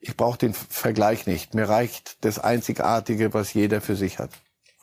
[0.00, 1.54] Ich brauche den Vergleich nicht.
[1.54, 4.30] Mir reicht das Einzigartige, was jeder für sich hat.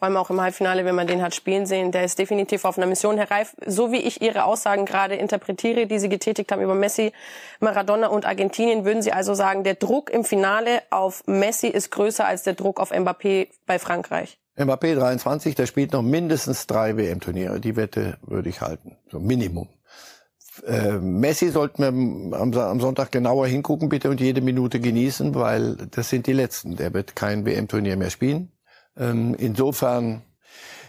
[0.01, 2.75] Vor allem auch im Halbfinale, wenn man den hat spielen sehen, der ist definitiv auf
[2.75, 3.17] einer Mission.
[3.17, 7.11] Herr Reif, so wie ich Ihre Aussagen gerade interpretiere, die Sie getätigt haben über Messi,
[7.59, 12.25] Maradona und Argentinien, würden Sie also sagen, der Druck im Finale auf Messi ist größer
[12.25, 14.39] als der Druck auf Mbappé bei Frankreich?
[14.57, 17.59] Mbappé 23, der spielt noch mindestens drei WM-Turniere.
[17.59, 18.97] Die Wette würde ich halten.
[19.11, 19.69] So Minimum.
[20.65, 25.75] Äh, Messi sollten wir am, am, Sonntag genauer hingucken, bitte, und jede Minute genießen, weil
[25.91, 26.75] das sind die letzten.
[26.75, 28.51] Der wird kein WM-Turnier mehr spielen.
[28.97, 30.21] Ähm, insofern,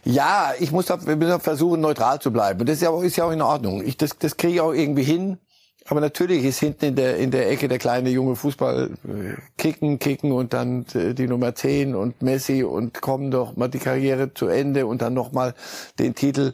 [0.05, 2.65] ja, ich muss da, wir müssen versuchen, neutral zu bleiben.
[2.67, 3.83] Das ist ja auch, ist ja auch in Ordnung.
[3.85, 5.39] Ich, das, das kriege ich auch irgendwie hin.
[5.87, 9.99] Aber natürlich ist hinten in der, in der Ecke der kleine junge Fußball äh, kicken,
[9.99, 14.33] kicken und dann äh, die Nummer 10 und Messi und kommen doch mal die Karriere
[14.33, 15.55] zu Ende und dann noch mal
[15.99, 16.53] den Titel.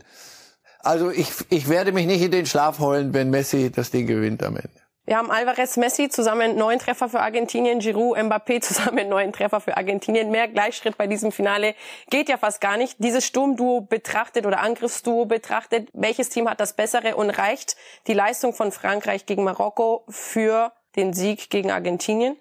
[0.80, 4.42] Also ich, ich werde mich nicht in den Schlaf heulen, wenn Messi das Ding gewinnt
[4.42, 4.87] am Ende.
[5.08, 9.74] Wir haben Alvarez Messi zusammen neun Treffer für Argentinien, Giroud Mbappé zusammen neun Treffer für
[9.78, 10.30] Argentinien.
[10.30, 11.74] Mehr Gleichschritt bei diesem Finale
[12.10, 12.96] geht ja fast gar nicht.
[12.98, 18.52] Dieses Sturmduo betrachtet oder Angriffsduo betrachtet, welches Team hat das bessere und reicht die Leistung
[18.52, 22.36] von Frankreich gegen Marokko für den Sieg gegen Argentinien?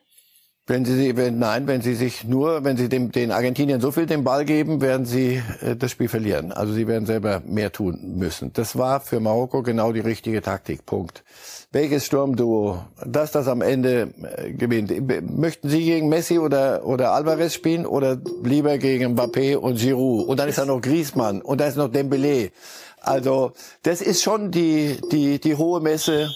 [0.69, 4.05] Wenn Sie, wenn, nein, wenn Sie sich nur, wenn Sie dem, den Argentiniern so viel
[4.05, 6.51] den Ball geben, werden Sie äh, das Spiel verlieren.
[6.51, 8.51] Also Sie werden selber mehr tun müssen.
[8.51, 10.85] Das war für Marokko genau die richtige Taktik.
[10.85, 11.23] Punkt.
[11.71, 14.91] Welches Sturmduo, das das am Ende äh, gewinnt.
[15.37, 20.27] Möchten Sie gegen Messi oder, oder Alvarez spielen oder lieber gegen Mbappé und Giroud?
[20.27, 22.51] Und dann ist da noch Griezmann und da ist noch Dembélé.
[22.99, 23.53] Also,
[23.83, 26.29] das ist schon die, die, die hohe Messe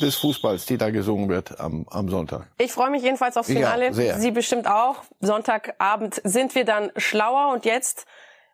[0.00, 2.46] des Fußballs, die da gesungen wird am, am Sonntag.
[2.58, 3.90] Ich freue mich jedenfalls aufs Finale.
[3.92, 4.96] Ja, Sie bestimmt auch.
[5.20, 8.06] Sonntagabend sind wir dann schlauer und jetzt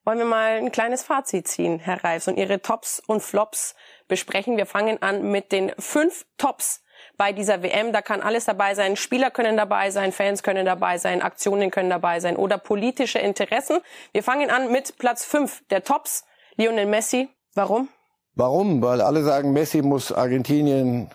[0.05, 3.75] wollen wir mal ein kleines Fazit ziehen, Herr Reifs, und Ihre Tops und Flops
[4.09, 4.57] besprechen.
[4.57, 6.83] Wir fangen an mit den fünf Tops
[7.17, 7.93] bei dieser WM.
[7.93, 8.97] Da kann alles dabei sein.
[8.97, 13.81] Spieler können dabei sein, Fans können dabei sein, Aktionen können dabei sein oder politische Interessen.
[14.13, 16.25] Wir fangen an mit Platz fünf der Tops.
[16.57, 17.29] Lionel Messi.
[17.55, 17.89] Warum?
[18.35, 18.83] Warum?
[18.83, 21.11] Weil alle sagen, Messi muss Argentinien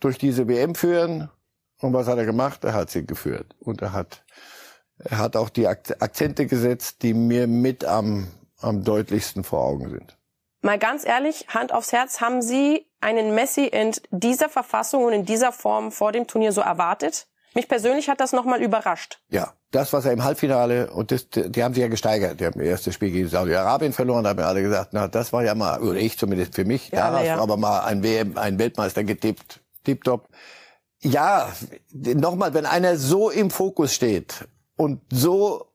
[0.00, 1.30] durch diese WM führen.
[1.80, 2.64] Und was hat er gemacht?
[2.64, 3.54] Er hat sie geführt.
[3.58, 4.24] Und er hat,
[4.98, 8.28] er hat auch die Akzente gesetzt, die mir mit am,
[8.60, 10.16] am deutlichsten vor Augen sind.
[10.62, 15.24] Mal ganz ehrlich, Hand aufs Herz, haben Sie einen Messi in dieser Verfassung und in
[15.24, 17.28] dieser Form vor dem Turnier so erwartet?
[17.54, 19.20] Mich persönlich hat das nochmal überrascht.
[19.28, 22.40] Ja, das, was er im Halbfinale, und das, die haben sich ja gesteigert.
[22.40, 25.44] Die haben das erste Spiel gegen Saudi-Arabien verloren, da haben alle gesagt, na, das war
[25.44, 27.36] ja mal, oder ich zumindest für mich, ja, da hast ja.
[27.36, 30.28] du aber mal ein WM, ein Weltmeister getippt tipptopp.
[31.00, 31.52] Ja,
[31.92, 34.46] nochmal, wenn einer so im Fokus steht
[34.76, 35.66] und so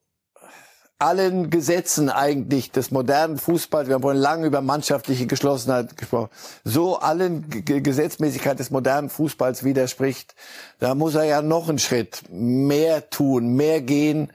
[1.02, 6.30] allen Gesetzen eigentlich des modernen Fußballs, wir haben vorhin lange über mannschaftliche Geschlossenheit gesprochen,
[6.64, 10.36] so allen G Gesetzmäßigkeit des modernen Fußballs widerspricht,
[10.80, 14.32] da muss er ja noch einen Schritt mehr tun, mehr gehen.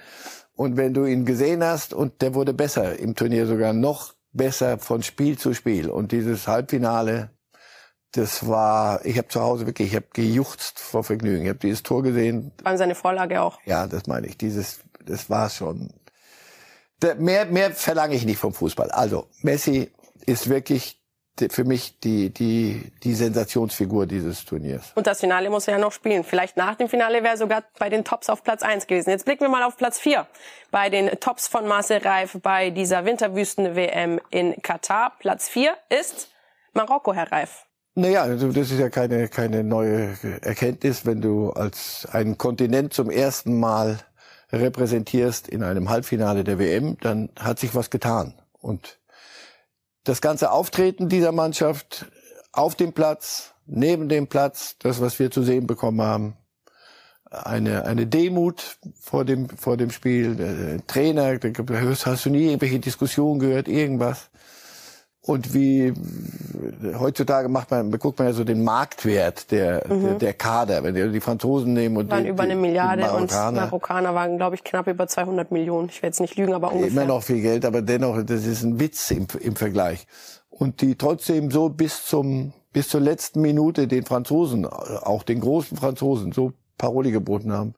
[0.57, 4.79] Und wenn du ihn gesehen hast, und der wurde besser im Turnier sogar noch besser
[4.79, 5.89] von Spiel zu Spiel.
[5.89, 7.31] Und dieses Halbfinale,
[8.17, 11.43] das war, ich habe zu Hause wirklich, ich habe gejuchzt vor Vergnügen.
[11.43, 12.53] Ich habe dieses Tor gesehen.
[12.63, 13.61] Vor seine Vorlage auch.
[13.65, 14.39] Ja, das meine ich.
[14.39, 15.91] Dieses, das war schon.
[17.19, 18.91] Mehr, mehr verlange ich nicht vom Fußball.
[18.91, 19.93] Also Messi
[20.25, 20.99] ist wirklich
[21.51, 24.93] für mich die, die, die Sensationsfigur dieses Turniers.
[24.95, 26.25] Und das Finale muss er ja noch spielen.
[26.25, 29.11] Vielleicht nach dem Finale wäre er sogar bei den Tops auf Platz eins gewesen.
[29.11, 30.27] Jetzt blicken wir mal auf Platz vier
[30.71, 35.13] Bei den Tops von Marcel Reif bei dieser Winterwüsten-WM in Katar.
[35.19, 36.31] Platz vier ist
[36.73, 37.66] Marokko, Herr Reif.
[37.99, 43.09] Naja, also das ist ja keine, keine neue Erkenntnis, wenn du als einen Kontinent zum
[43.09, 43.99] ersten Mal
[44.53, 48.35] repräsentierst in einem Halbfinale der WM, dann hat sich was getan.
[48.61, 48.99] Und
[50.05, 52.05] das ganze Auftreten dieser Mannschaft
[52.53, 56.37] auf dem Platz, neben dem Platz, das, was wir zu sehen bekommen haben,
[57.31, 61.51] eine, eine Demut vor dem, vor dem Spiel, der Trainer, da
[62.05, 64.29] hast du nie irgendwelche Diskussionen gehört, irgendwas.
[65.27, 65.93] Und wie
[66.99, 70.03] heutzutage macht man, guckt man ja so den Marktwert der, mhm.
[70.03, 73.09] der, der, Kader, wenn die, die Franzosen nehmen und waren die, über eine Milliarde die
[73.09, 73.49] Marokkaner.
[73.49, 75.89] und Marokkaner waren, glaube ich, knapp über 200 Millionen.
[75.89, 76.93] Ich werde jetzt nicht lügen, aber ungefähr.
[76.93, 80.07] Immer noch viel Geld, aber dennoch, das ist ein Witz im, im Vergleich.
[80.49, 85.79] Und die trotzdem so bis zum bis zur letzten Minute den Franzosen, auch den großen
[85.79, 87.73] Franzosen, so Paroli geboten haben.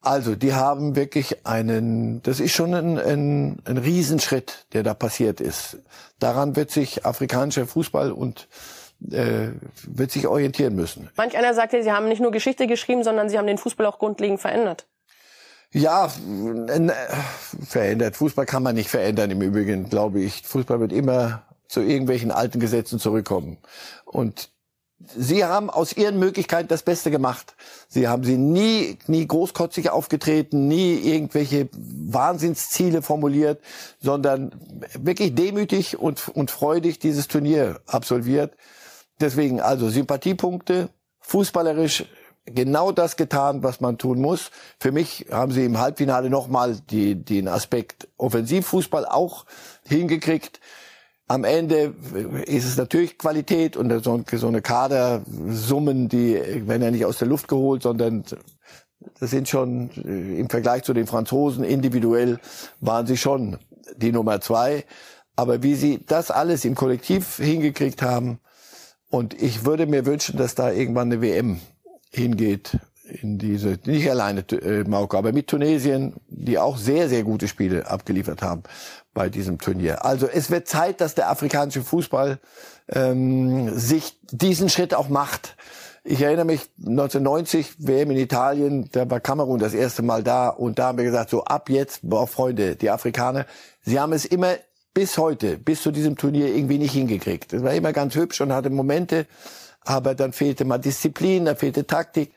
[0.00, 5.40] Also, die haben wirklich einen, das ist schon ein, ein, ein Riesenschritt, der da passiert
[5.40, 5.78] ist.
[6.20, 8.48] Daran wird sich afrikanischer Fußball und
[9.10, 9.48] äh,
[9.86, 11.10] wird sich orientieren müssen.
[11.16, 13.86] Manch einer sagt ja, sie haben nicht nur Geschichte geschrieben, sondern sie haben den Fußball
[13.86, 14.86] auch grundlegend verändert.
[15.72, 16.08] Ja,
[17.68, 18.16] verändert.
[18.16, 20.42] Fußball kann man nicht verändern im Übrigen, glaube ich.
[20.42, 23.58] Fußball wird immer zu irgendwelchen alten Gesetzen zurückkommen.
[24.06, 24.50] Und
[25.00, 27.54] Sie haben aus Ihren Möglichkeiten das Beste gemacht.
[27.88, 33.60] Sie haben sie nie, nie großkotzig aufgetreten, nie irgendwelche Wahnsinnsziele formuliert,
[34.00, 34.52] sondern
[34.98, 38.54] wirklich demütig und, und freudig dieses Turnier absolviert.
[39.20, 40.88] Deswegen also Sympathiepunkte,
[41.20, 42.04] fußballerisch
[42.44, 44.50] genau das getan, was man tun muss.
[44.80, 49.44] Für mich haben sie im Halbfinale nochmal die, den Aspekt Offensivfußball auch
[49.86, 50.60] hingekriegt.
[51.28, 51.94] Am Ende
[52.46, 57.48] ist es natürlich Qualität und so, eine Kadersummen, die werden ja nicht aus der Luft
[57.48, 58.24] geholt, sondern
[59.20, 62.40] das sind schon äh, im Vergleich zu den Franzosen individuell
[62.80, 63.58] waren sie schon
[63.96, 64.84] die Nummer zwei.
[65.36, 68.40] Aber wie sie das alles im Kollektiv hingekriegt haben,
[69.10, 71.60] und ich würde mir wünschen, dass da irgendwann eine WM
[72.10, 77.48] hingeht in diese, nicht alleine äh, Marokko, aber mit Tunesien, die auch sehr, sehr gute
[77.48, 78.62] Spiele abgeliefert haben
[79.14, 80.04] bei diesem Turnier.
[80.04, 82.38] Also es wird Zeit, dass der afrikanische Fußball
[82.90, 85.56] ähm, sich diesen Schritt auch macht.
[86.04, 90.78] Ich erinnere mich 1990 WM in Italien, da war Kamerun das erste Mal da und
[90.78, 93.46] da haben wir gesagt, so ab jetzt, boah Freunde, die Afrikaner,
[93.82, 94.54] sie haben es immer
[94.94, 97.52] bis heute, bis zu diesem Turnier irgendwie nicht hingekriegt.
[97.52, 99.26] Das war immer ganz hübsch und hatte Momente,
[99.82, 102.32] aber dann fehlte mal Disziplin, da fehlte Taktik.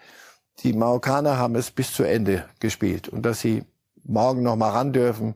[0.63, 3.63] Die Marokkaner haben es bis zu Ende gespielt und dass sie
[4.03, 5.35] morgen noch mal ran dürfen,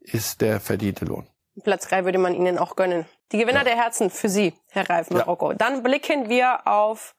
[0.00, 1.26] ist der verdiente Lohn.
[1.62, 3.06] Platz drei würde man Ihnen auch gönnen.
[3.32, 3.64] Die Gewinner ja.
[3.64, 5.52] der Herzen für Sie, Herr Reif Marokko.
[5.52, 5.56] Ja.
[5.56, 7.14] Dann blicken wir auf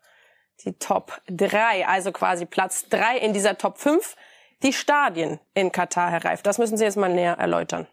[0.64, 4.16] die Top drei, also quasi Platz drei in dieser Top fünf.
[4.64, 7.88] Die Stadien in Katar, Herr Reif, das müssen Sie jetzt mal näher erläutern.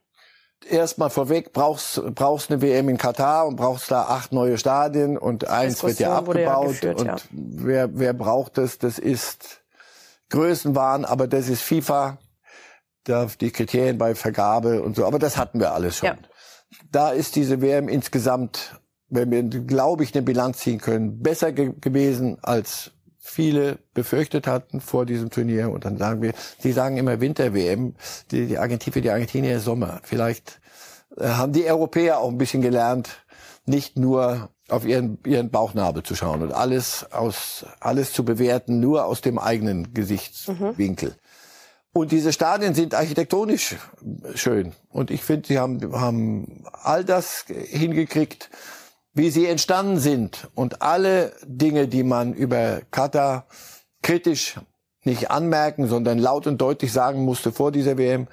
[0.69, 5.49] Erstmal vorweg, brauchst brauchst eine WM in Katar und brauchst da acht neue Stadien und
[5.49, 6.83] eins wird ja abgebaut.
[6.83, 7.17] Ja geführt, und ja.
[7.31, 8.79] wer, wer braucht das?
[8.79, 9.63] Das ist
[10.31, 12.19] Größenwahn, aber das ist FIFA
[13.05, 16.09] da die Kriterien bei Vergabe und so, aber das hatten wir alles schon.
[16.09, 16.17] Ja.
[16.91, 21.73] Da ist diese WM insgesamt, wenn wir, glaube ich, eine Bilanz ziehen können, besser ge
[21.81, 22.93] gewesen als
[23.27, 25.71] viele befürchtet hatten vor diesem Turnier.
[25.71, 27.95] Und dann sagen wir, sie sagen immer Winter-WM,
[28.31, 30.01] die, die Argentin, für die Argentinier Sommer.
[30.03, 30.61] Vielleicht
[31.17, 33.25] äh, haben die Europäer auch ein bisschen gelernt,
[33.65, 39.07] nicht nur auf ihren, ihren Bauchnabel zu schauen und alles aus, alles zu bewerten, nur
[39.07, 41.11] aus dem eigenen Gesichtswinkel.
[41.11, 41.15] Mhm.
[41.95, 43.77] Und diese Stadien sind architektonisch
[44.35, 44.73] schön.
[44.91, 48.51] Und ich finde, sie haben, haben all das hingekriegt,
[49.15, 50.49] wie sie entstanden sind.
[50.55, 53.47] Und alle Dinge, die man über Katar
[54.03, 54.59] kritisch
[55.05, 58.27] nicht anmerken, sondern laut und deutlich sagen musste vor dieser WM.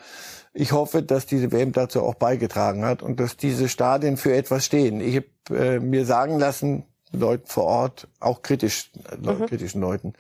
[0.53, 4.65] Ich hoffe, dass diese WM dazu auch beigetragen hat und dass diese Stadien für etwas
[4.65, 4.99] stehen.
[4.99, 9.45] Ich habe äh, mir sagen lassen, Leuten vor Ort, auch kritisch, äh, mhm.
[9.45, 10.13] kritischen Leuten,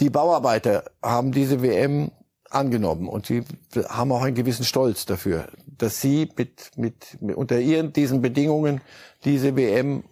[0.00, 2.10] die Bauarbeiter haben diese WM
[2.54, 3.44] angenommen und sie
[3.88, 8.80] haben auch einen gewissen Stolz dafür, dass sie mit, mit, mit unter ihren diesen Bedingungen
[9.24, 10.04] diese WM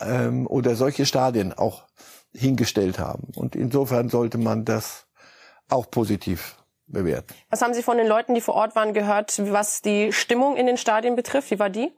[0.00, 1.84] ähm, oder solche Stadien auch
[2.32, 3.28] hingestellt haben.
[3.34, 5.06] Und insofern sollte man das
[5.68, 7.34] auch positiv bewerten.
[7.50, 10.66] Was haben Sie von den Leuten, die vor Ort waren, gehört, was die Stimmung in
[10.66, 11.50] den Stadien betrifft?
[11.50, 11.92] Wie war die?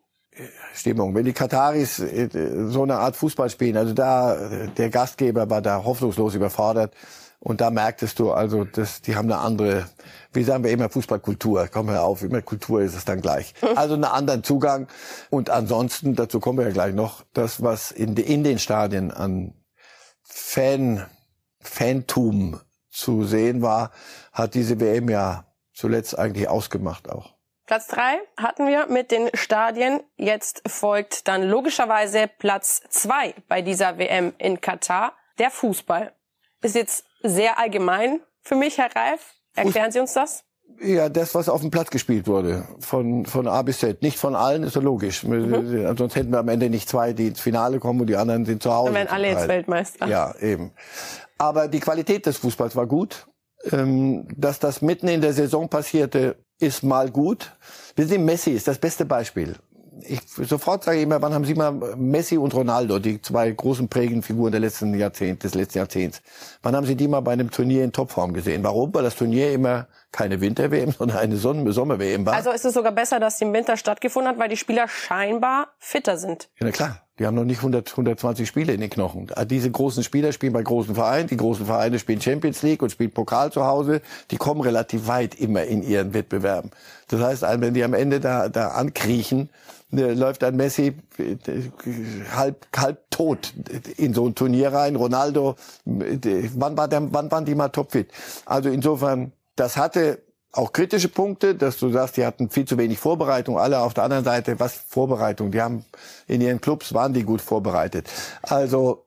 [0.75, 1.15] Stimmung.
[1.15, 2.29] Wenn die Kataris äh,
[2.69, 6.95] so eine Art Fußball spielen, also da, der Gastgeber war da hoffnungslos überfordert.
[7.43, 9.89] Und da merktest du also, dass die haben eine andere,
[10.33, 11.69] wie sagen wir immer, Fußballkultur.
[11.73, 13.55] Komm hör auf, immer Kultur ist es dann gleich.
[13.77, 14.89] Also einen anderen Zugang.
[15.31, 19.55] Und ansonsten, dazu kommen wir ja gleich noch, das, was in, in den Stadien an
[20.23, 21.07] Fan,
[21.61, 22.61] Fantum
[22.91, 23.91] zu sehen war,
[24.33, 27.35] hat diese WM ja zuletzt eigentlich ausgemacht auch.
[27.67, 30.01] Platz drei hatten wir mit den Stadien.
[30.17, 35.15] Jetzt folgt dann logischerweise Platz zwei bei dieser WM in Katar.
[35.39, 36.13] Der Fußball.
[36.63, 39.35] Ist jetzt sehr allgemein für mich, Herr Reif.
[39.55, 40.45] Erklären Sie uns das?
[40.81, 44.03] Ja, das, was auf dem Platz gespielt wurde, von, von A bis Z.
[44.03, 45.25] Nicht von allen, ist so logisch.
[45.25, 45.95] Mhm.
[45.97, 48.63] Sonst hätten wir am Ende nicht zwei, die ins Finale kommen und die anderen sind
[48.63, 48.93] zu Hause.
[48.93, 50.07] Dann wären alle jetzt Weltmeister.
[50.07, 50.73] Ja, eben.
[51.39, 53.27] Aber die Qualität des Fußballs war gut.
[53.73, 57.53] Ähm, dass das mitten in der Saison passierte, ist mal gut.
[57.95, 59.57] Wir sehen, Messi ist das beste Beispiel
[60.07, 63.89] ich sofort sage ich immer, wann haben Sie mal Messi und Ronaldo, die zwei großen
[63.89, 66.23] prägenden Figuren der letzten Jahrzehnt, des letzten Jahrzehnts,
[66.63, 68.63] wann haben Sie die mal bei einem Turnier in Topform gesehen?
[68.63, 68.95] Warum?
[68.95, 72.35] Weil das Turnier immer keine Winter-WM, sondern eine Sommer-WM war.
[72.35, 75.69] Also ist es sogar besser, dass sie im Winter stattgefunden hat, weil die Spieler scheinbar
[75.79, 76.49] fitter sind.
[76.59, 77.03] Ja, na klar.
[77.19, 79.31] Die haben noch nicht 100, 120 Spiele in den Knochen.
[79.45, 81.29] Diese großen Spieler spielen bei großen Vereinen.
[81.29, 84.01] Die großen Vereine spielen Champions League und spielen Pokal zu Hause.
[84.31, 86.71] Die kommen relativ weit immer in ihren Wettbewerben.
[87.09, 89.51] Das heißt, wenn die am Ende da, da ankriechen,
[89.93, 91.37] Ne, läuft ein Messi äh,
[92.37, 93.53] halb, halb tot
[93.97, 94.95] in so ein Turnier rein.
[94.95, 98.09] Ronaldo, äh, wann, war der, wann waren die mal topfit?
[98.47, 102.99] Also insofern, das hatte auch kritische Punkte, dass du sagst, die hatten viel zu wenig
[102.99, 103.59] Vorbereitung.
[103.59, 105.53] Alle auf der anderen Seite, was Vorbereitung?
[105.53, 105.85] Die haben
[106.27, 108.11] in ihren Clubs waren die gut vorbereitet.
[108.43, 109.07] Also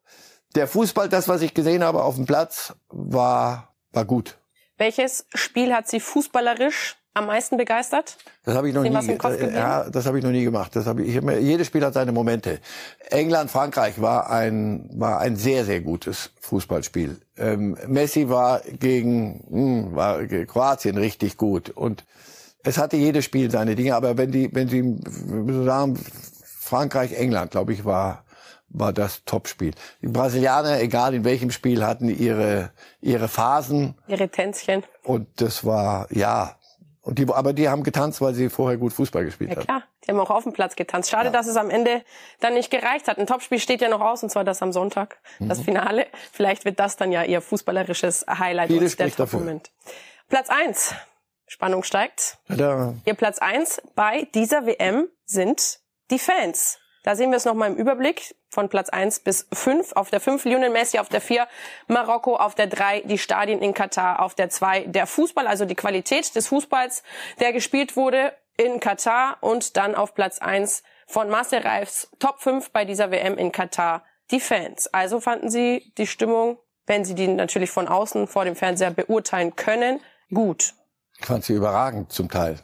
[0.56, 4.38] der Fußball, das was ich gesehen habe auf dem Platz, war war gut.
[4.78, 8.18] Welches Spiel hat Sie fußballerisch am meisten begeistert?
[8.43, 8.89] Das habe ich noch nie.
[8.89, 10.76] Äh, ja, das habe ich noch nie gemacht.
[10.76, 11.16] Das habe ich.
[11.16, 12.59] ich hab, jedes Spiel hat seine Momente.
[13.09, 17.18] England, Frankreich war ein war ein sehr sehr gutes Fußballspiel.
[17.38, 22.03] Ähm, Messi war gegen mh, hm, war Kroatien richtig gut und
[22.64, 23.95] es hatte jedes Spiel seine Dinge.
[23.95, 25.99] Aber wenn die wenn Sie sagen
[26.43, 28.24] Frankreich, England, glaube ich, war
[28.74, 29.74] war das Topspiel.
[30.01, 33.95] Die Brasilianer, egal in welchem Spiel, hatten ihre ihre Phasen.
[34.07, 34.84] Ihre Tänzchen.
[35.03, 36.55] Und das war ja
[37.04, 39.60] und die, aber die haben getanzt, weil sie vorher gut Fußball gespielt haben.
[39.60, 41.10] Ja klar, die haben auch auf dem Platz getanzt.
[41.10, 41.32] Schade, ja.
[41.32, 42.01] dass es am Ende
[42.39, 43.18] dann nicht gereicht hat.
[43.18, 45.49] Ein Topspiel steht ja noch aus, und zwar das am Sonntag, mhm.
[45.49, 46.08] das Finale.
[46.32, 49.72] Vielleicht wird das dann ja ihr fußballerisches Highlight Viele und der Top-Moment.
[50.30, 50.95] Platz eins,
[51.45, 52.38] Spannung steigt.
[52.47, 52.93] Ja.
[53.04, 56.80] Ihr Platz eins bei dieser WM sind die Fans.
[57.04, 59.91] Da sehen wir es nochmal im Überblick von Platz 1 bis 5.
[59.93, 61.47] Auf der 5 Lionel Messi, auf der 4
[61.88, 65.76] Marokko, auf der 3 die Stadien in Katar, auf der 2 der Fußball, also die
[65.76, 67.04] Qualität des Fußballs,
[67.39, 72.72] der gespielt wurde in Katar und dann auf Platz 1 von Marcel Reifs Top 5
[72.72, 74.88] bei dieser WM in Katar die Fans.
[74.88, 79.56] Also fanden Sie die Stimmung, wenn Sie die natürlich von außen vor dem Fernseher beurteilen
[79.56, 79.99] können,
[80.34, 80.74] gut.
[81.20, 82.60] Ich fand sie überragend zum Teil.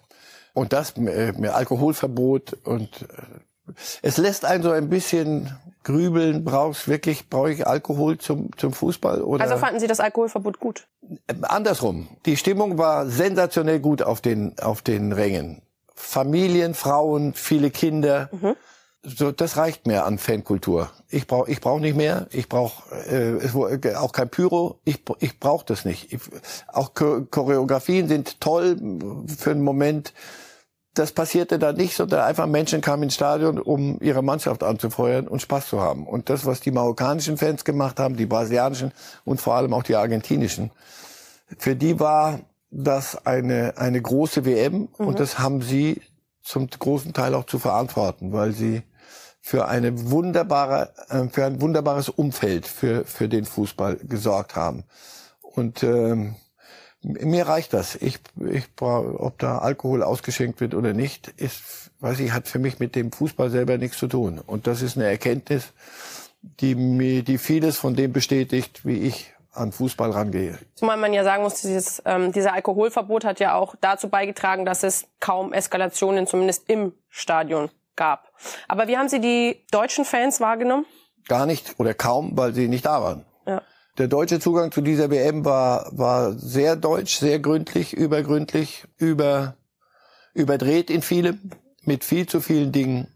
[0.53, 3.05] Und das äh, Alkoholverbot und äh,
[4.01, 9.21] es lässt einen so ein bisschen grübeln, brauchst wirklich, brauche ich Alkohol zum, zum Fußball?
[9.21, 9.43] Oder?
[9.43, 10.87] Also fanden Sie das Alkoholverbot gut?
[11.41, 12.07] Andersrum.
[12.25, 15.61] Die Stimmung war sensationell gut auf den, auf den Rängen.
[15.95, 18.29] Familien, Frauen, viele Kinder.
[18.31, 18.55] Mhm.
[19.01, 20.91] So, das reicht mir an Fankultur.
[21.09, 22.27] Ich brauche ich brauch nicht mehr.
[22.31, 24.79] Ich brauche äh, auch kein Pyro.
[24.83, 26.11] Ich, ich brauche das nicht.
[26.11, 26.19] Ich,
[26.67, 28.77] auch Choreografien sind toll
[29.37, 30.13] für einen Moment
[30.99, 35.41] das passierte da nicht, sondern einfach Menschen kamen ins Stadion, um ihre Mannschaft anzufeuern und
[35.41, 36.05] Spaß zu haben.
[36.05, 38.91] Und das, was die marokkanischen Fans gemacht haben, die brasilianischen
[39.23, 40.71] und vor allem auch die argentinischen,
[41.57, 45.07] für die war das eine, eine große WM mhm.
[45.07, 46.01] und das haben sie
[46.43, 48.83] zum großen Teil auch zu verantworten, weil sie
[49.39, 54.83] für eine wunderbare, äh, für ein wunderbares Umfeld für, für den Fußball gesorgt haben.
[55.41, 56.35] Und ähm,
[57.01, 57.95] mir reicht das.
[57.95, 58.19] Ich,
[58.51, 62.95] ich ob da Alkohol ausgeschenkt wird oder nicht, ist, weiß ich, hat für mich mit
[62.95, 64.39] dem Fußball selber nichts zu tun.
[64.45, 65.71] Und das ist eine Erkenntnis,
[66.41, 70.57] die mir, die vieles von dem bestätigt, wie ich an Fußball rangehe.
[70.75, 74.83] Zumal man ja sagen muss, dieses, ähm, dieser Alkoholverbot hat ja auch dazu beigetragen, dass
[74.83, 78.31] es kaum Eskalationen zumindest im Stadion gab.
[78.67, 80.85] Aber wie haben Sie die deutschen Fans wahrgenommen?
[81.27, 83.25] Gar nicht oder kaum, weil sie nicht da waren.
[83.99, 89.57] Der deutsche Zugang zu dieser WM war, war sehr deutsch, sehr gründlich, übergründlich, über,
[90.33, 91.51] überdreht in vielem,
[91.83, 93.09] mit viel zu vielen Dingen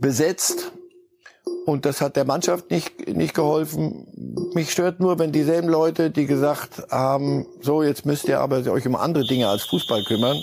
[0.00, 0.72] besetzt.
[1.64, 4.50] Und das hat der Mannschaft nicht, nicht geholfen.
[4.52, 8.88] Mich stört nur, wenn dieselben Leute, die gesagt haben, so, jetzt müsst ihr aber euch
[8.88, 10.42] um andere Dinge als Fußball kümmern,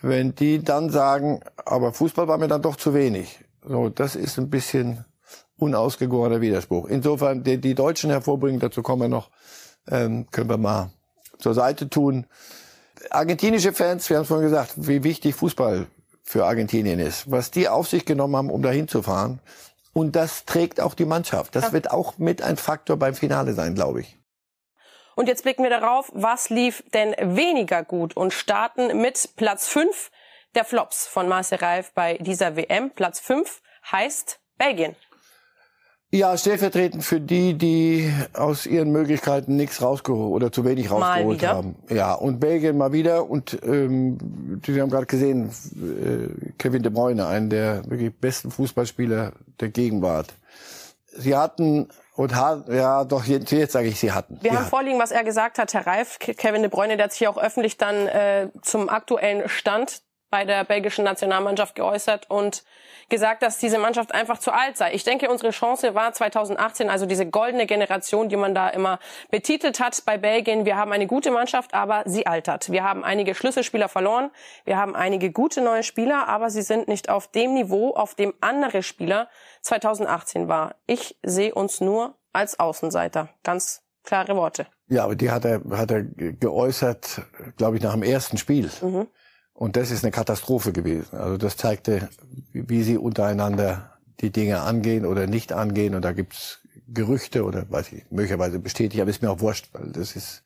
[0.00, 3.44] wenn die dann sagen, aber Fußball war mir dann doch zu wenig.
[3.62, 5.04] So, das ist ein bisschen
[5.58, 6.86] unausgegorener Widerspruch.
[6.86, 9.30] Insofern, die, die Deutschen hervorbringen, dazu kommen wir noch,
[9.90, 10.90] ähm, können wir mal
[11.38, 12.26] zur Seite tun.
[13.10, 15.86] Argentinische Fans, wir haben es vorhin gesagt, wie wichtig Fußball
[16.24, 19.40] für Argentinien ist, was die auf sich genommen haben, um dahin zu fahren.
[19.92, 21.56] Und das trägt auch die Mannschaft.
[21.56, 24.16] Das wird auch mit ein Faktor beim Finale sein, glaube ich.
[25.16, 30.10] Und jetzt blicken wir darauf, was lief denn weniger gut und starten mit Platz 5
[30.54, 32.90] der Flops von Marcel Reif bei dieser WM.
[32.90, 34.94] Platz 5 heißt Belgien.
[36.10, 41.76] Ja, stellvertretend für die, die aus ihren Möglichkeiten nichts rausgeholt oder zu wenig rausgeholt haben.
[41.90, 43.28] Ja, und Belgien mal wieder.
[43.28, 49.32] Und ähm, Sie haben gerade gesehen, äh, Kevin De Bruyne, einen der wirklich besten Fußballspieler
[49.60, 50.32] der Gegenwart.
[51.14, 54.38] Sie hatten und hat, ja, doch, jetzt, jetzt sage ich, sie hatten.
[54.40, 54.70] Wir sie haben hatten.
[54.70, 56.18] vorliegen, was er gesagt hat, Herr Reif.
[56.18, 60.64] Kevin De Bruyne, der hat sich auch öffentlich dann äh, zum aktuellen Stand bei der
[60.64, 62.64] belgischen Nationalmannschaft geäußert und
[63.08, 64.92] gesagt, dass diese Mannschaft einfach zu alt sei.
[64.92, 68.98] Ich denke, unsere Chance war 2018, also diese goldene Generation, die man da immer
[69.30, 70.66] betitelt hat bei Belgien.
[70.66, 72.70] Wir haben eine gute Mannschaft, aber sie altert.
[72.70, 74.30] Wir haben einige Schlüsselspieler verloren.
[74.64, 78.34] Wir haben einige gute neue Spieler, aber sie sind nicht auf dem Niveau, auf dem
[78.40, 79.28] andere Spieler
[79.62, 80.74] 2018 war.
[80.86, 83.30] Ich sehe uns nur als Außenseiter.
[83.42, 84.66] Ganz klare Worte.
[84.88, 87.22] Ja, aber die hat er, hat er geäußert,
[87.56, 88.70] glaube ich, nach dem ersten Spiel.
[88.80, 89.06] Mhm.
[89.58, 91.18] Und das ist eine Katastrophe gewesen.
[91.18, 92.08] Also das zeigte,
[92.52, 93.90] wie sie untereinander
[94.20, 95.96] die Dinge angehen oder nicht angehen.
[95.96, 99.90] Und da gibt's Gerüchte oder weiß ich, möglicherweise bestätigt, aber ist mir auch wurscht, weil
[99.90, 100.44] das ist,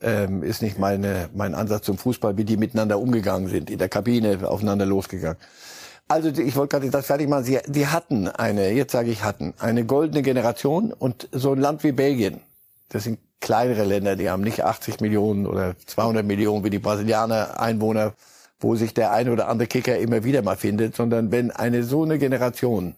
[0.00, 3.90] ähm, ist nicht meine, mein Ansatz zum Fußball, wie die miteinander umgegangen sind, in der
[3.90, 5.36] Kabine aufeinander losgegangen.
[6.08, 7.44] Also ich wollte gerade das fertig machen.
[7.44, 11.84] Sie, sie hatten eine, jetzt sage ich hatten, eine goldene Generation und so ein Land
[11.84, 12.40] wie Belgien,
[12.88, 17.60] das sind kleinere Länder, die haben nicht 80 Millionen oder 200 Millionen wie die Brasilianer
[17.60, 18.14] Einwohner
[18.58, 22.04] wo sich der eine oder andere Kicker immer wieder mal findet, sondern wenn eine so
[22.04, 22.96] eine Generation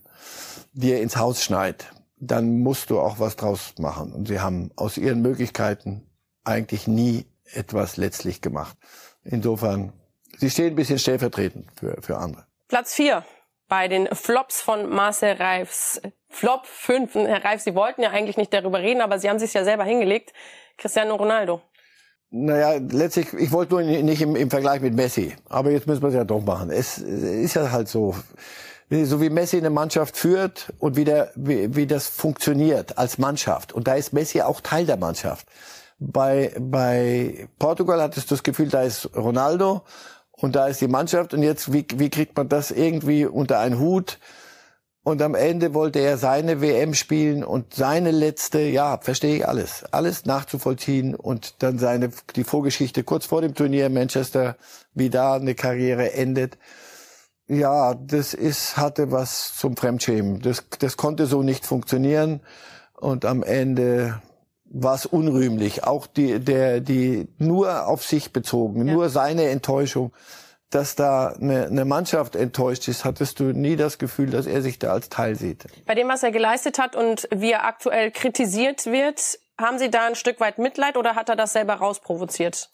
[0.72, 1.86] dir ins Haus schneit,
[2.16, 4.12] dann musst du auch was draus machen.
[4.12, 6.06] Und sie haben aus ihren Möglichkeiten
[6.44, 8.76] eigentlich nie etwas letztlich gemacht.
[9.24, 9.92] Insofern,
[10.36, 12.46] sie stehen ein bisschen stellvertretend für, für andere.
[12.68, 13.24] Platz vier
[13.68, 16.00] bei den Flops von Marcel Reifs.
[16.30, 17.14] Flop 5.
[17.14, 19.84] Herr Reif, Sie wollten ja eigentlich nicht darüber reden, aber Sie haben sich ja selber
[19.84, 20.32] hingelegt.
[20.76, 21.62] Cristiano Ronaldo.
[22.30, 25.34] Naja, letztlich, ich wollte nur nicht im, im Vergleich mit Messi.
[25.48, 26.70] Aber jetzt müssen wir es ja doch machen.
[26.70, 28.14] Es ist ja halt so.
[28.90, 33.74] So wie Messi eine Mannschaft führt und wie, der, wie, wie das funktioniert als Mannschaft.
[33.74, 35.46] Und da ist Messi auch Teil der Mannschaft.
[35.98, 39.82] Bei, bei Portugal hattest du das Gefühl, da ist Ronaldo
[40.30, 41.34] und da ist die Mannschaft.
[41.34, 44.18] Und jetzt, wie, wie kriegt man das irgendwie unter einen Hut?
[45.08, 49.82] Und am Ende wollte er seine WM spielen und seine letzte, ja, verstehe ich alles,
[49.90, 54.58] alles nachzuvollziehen und dann seine, die Vorgeschichte kurz vor dem Turnier in Manchester,
[54.92, 56.58] wie da eine Karriere endet.
[57.46, 60.42] Ja, das ist, hatte was zum Fremdschämen.
[60.42, 62.40] Das, das konnte so nicht funktionieren
[63.00, 64.20] und am Ende
[64.66, 65.84] war es unrühmlich.
[65.84, 68.92] Auch die, der, die nur auf sich bezogen, ja.
[68.92, 70.12] nur seine Enttäuschung
[70.70, 74.78] dass da eine, eine Mannschaft enttäuscht ist, hattest du nie das Gefühl, dass er sich
[74.78, 75.66] da als Teil sieht.
[75.86, 80.06] Bei dem, was er geleistet hat und wie er aktuell kritisiert wird, haben Sie da
[80.06, 82.70] ein Stück weit Mitleid oder hat er das selber rausprovoziert?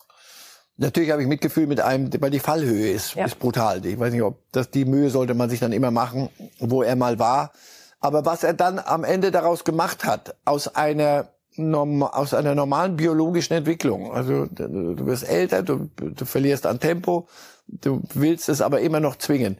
[0.77, 3.25] Natürlich habe ich Mitgefühl mit einem, weil die Fallhöhe ist, ja.
[3.25, 3.85] ist brutal.
[3.87, 6.97] Ich weiß nicht, ob das die Mühe sollte man sich dann immer machen, wo er
[6.97, 7.53] mal war.
[8.01, 13.55] Aber was er dann am Ende daraus gemacht hat, aus einer aus einer normalen biologischen
[13.55, 14.13] Entwicklung.
[14.13, 17.29] Also du wirst älter, du, du verlierst an Tempo,
[17.67, 19.59] Du willst es aber immer noch zwingen.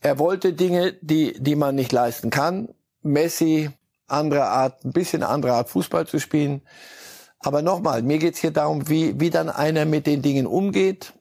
[0.00, 2.68] Er wollte Dinge, die, die man nicht leisten kann.
[3.02, 3.70] Messi,
[4.06, 6.62] andere Art, ein bisschen andere Art Fußball zu spielen.
[7.38, 11.14] Aber nochmal, mir geht's hier darum, wie, wie dann einer mit den Dingen umgeht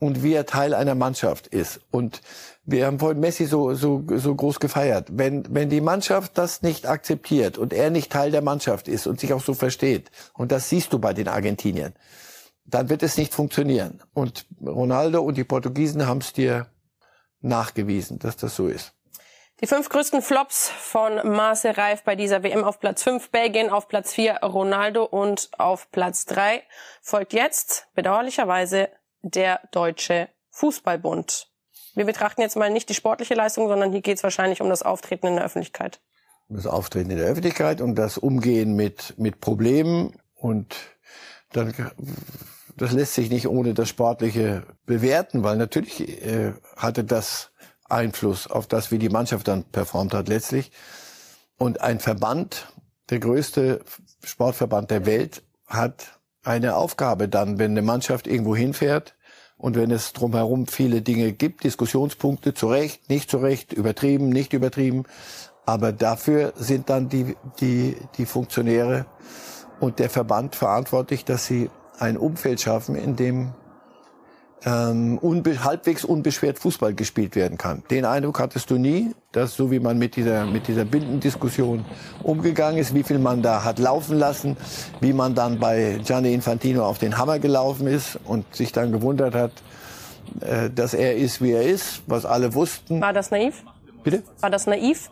[0.00, 1.80] und wie er Teil einer Mannschaft ist.
[1.90, 2.22] Und
[2.64, 5.08] wir haben vorhin Messi so, so, so groß gefeiert.
[5.12, 9.20] Wenn, wenn die Mannschaft das nicht akzeptiert und er nicht Teil der Mannschaft ist und
[9.20, 11.94] sich auch so versteht, und das siehst du bei den Argentiniern,
[12.70, 14.02] dann wird es nicht funktionieren.
[14.12, 16.66] Und Ronaldo und die Portugiesen haben es dir
[17.40, 18.92] nachgewiesen, dass das so ist.
[19.60, 23.88] Die fünf größten Flops von Marcel Reif bei dieser WM auf Platz 5, Belgien auf
[23.88, 26.62] Platz 4, Ronaldo und auf Platz 3
[27.02, 28.88] folgt jetzt bedauerlicherweise
[29.20, 31.48] der Deutsche Fußballbund.
[31.94, 34.82] Wir betrachten jetzt mal nicht die sportliche Leistung, sondern hier geht es wahrscheinlich um das
[34.82, 36.00] Auftreten in der Öffentlichkeit.
[36.48, 40.74] Das Auftreten in der Öffentlichkeit und das Umgehen mit, mit Problemen und
[41.52, 41.74] dann
[42.80, 47.50] das lässt sich nicht ohne das Sportliche bewerten, weil natürlich äh, hatte das
[47.84, 50.72] Einfluss auf das, wie die Mannschaft dann performt hat letztlich.
[51.58, 52.72] Und ein Verband,
[53.10, 53.80] der größte
[54.24, 59.14] Sportverband der Welt, hat eine Aufgabe dann, wenn eine Mannschaft irgendwo hinfährt,
[59.58, 64.54] Und wenn es drumherum viele Dinge gibt, Diskussionspunkte, zu Recht, nicht zu Recht, übertrieben, nicht
[64.54, 65.04] übertrieben,
[65.66, 69.04] aber dafür sind dann die, die, die Funktionäre
[69.78, 71.68] und der Verband verantwortlich, dass sie
[72.00, 73.52] ein Umfeld schaffen, in dem
[74.64, 77.82] ähm, unbe halbwegs unbeschwert Fußball gespielt werden kann.
[77.90, 81.84] Den Eindruck hattest du nie, dass so wie man mit dieser, mit dieser Bindendiskussion
[82.22, 84.56] umgegangen ist, wie viel man da hat laufen lassen,
[85.00, 89.34] wie man dann bei Gianni Infantino auf den Hammer gelaufen ist und sich dann gewundert
[89.34, 89.52] hat,
[90.40, 93.00] äh, dass er ist, wie er ist, was alle wussten.
[93.00, 93.64] War das naiv?
[94.02, 94.22] Bitte?
[94.40, 95.10] War das naiv?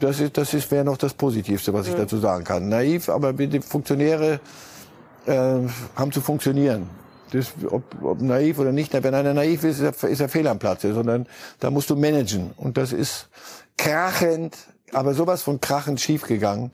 [0.00, 1.98] Das ist, das ist wäre noch das Positivste, was ich mhm.
[1.98, 2.68] dazu sagen kann.
[2.68, 4.40] Naiv, aber die Funktionäre
[5.26, 6.88] äh, haben zu funktionieren.
[7.32, 10.46] Das, ob, ob naiv oder nicht, wenn einer naiv ist, ist er, ist er fehl
[10.46, 11.26] am Platze, sondern
[11.60, 12.52] da musst du managen.
[12.56, 13.28] Und das ist
[13.76, 14.56] krachend,
[14.92, 16.70] aber sowas von krachend schiefgegangen.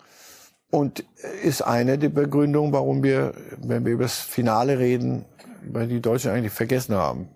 [0.71, 1.05] Und
[1.43, 5.27] ist eine der Begründungen, warum wir, wenn wir über das Finale reden,
[5.71, 7.29] weil die Deutschen eigentlich vergessen haben.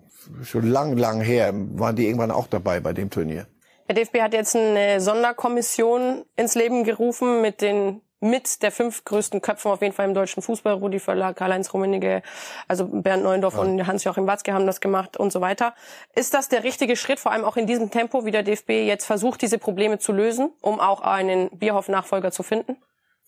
[0.43, 3.47] Schon lang, lang her waren die irgendwann auch dabei bei dem Turnier.
[3.87, 9.41] Der DFB hat jetzt eine Sonderkommission ins Leben gerufen mit den mit der fünf größten
[9.41, 10.73] Köpfen auf jeden Fall im deutschen Fußball.
[10.73, 12.23] Rudi Völler, Karl-Heinz Rummenigge,
[12.67, 13.61] also Bernd Neuendorf ja.
[13.61, 15.75] und Hans-Joachim Watzke haben das gemacht und so weiter.
[16.15, 19.05] Ist das der richtige Schritt, vor allem auch in diesem Tempo, wie der DFB jetzt
[19.05, 22.77] versucht, diese Probleme zu lösen, um auch einen Bierhoff-Nachfolger zu finden?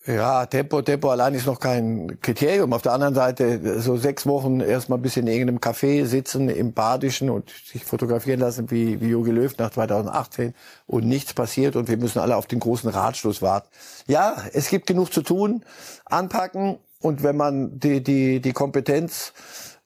[0.06, 2.72] Ja, Tempo, Tempo allein ist noch kein Kriterium.
[2.72, 6.72] Auf der anderen Seite, so sechs Wochen erstmal ein bisschen in irgendeinem Café sitzen im
[6.72, 10.54] Badischen und sich fotografieren lassen wie, wie Jogi Löw nach 2018
[10.86, 13.68] und nichts passiert und wir müssen alle auf den großen Ratschluss warten.
[14.06, 15.64] Ja, es gibt genug zu tun,
[16.06, 19.34] anpacken und wenn man die, die, die Kompetenz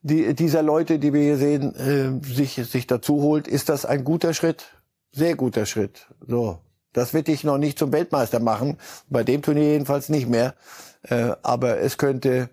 [0.03, 4.05] die, dieser Leute, die wir hier sehen, äh, sich, sich dazu holt, ist das ein
[4.05, 4.67] guter Schritt.
[5.13, 6.07] Sehr guter Schritt.
[6.27, 6.61] So.
[6.95, 8.79] Das wird dich noch nicht zum Weltmeister machen,
[9.09, 10.55] bei dem Turnier jedenfalls nicht mehr.
[11.03, 12.49] Äh, aber es könnte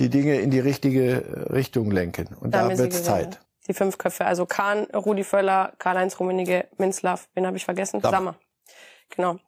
[0.00, 2.34] die Dinge in die richtige Richtung lenken.
[2.40, 3.40] Und da, da wird es Zeit.
[3.68, 8.00] Die fünf Köpfe, also Kahn, Rudi Völler, Karl-Heinz Rummenigge, Minzlaff, wen habe ich vergessen?
[8.00, 8.16] Sammer.
[8.16, 8.34] Sammer.
[9.14, 9.38] Genau.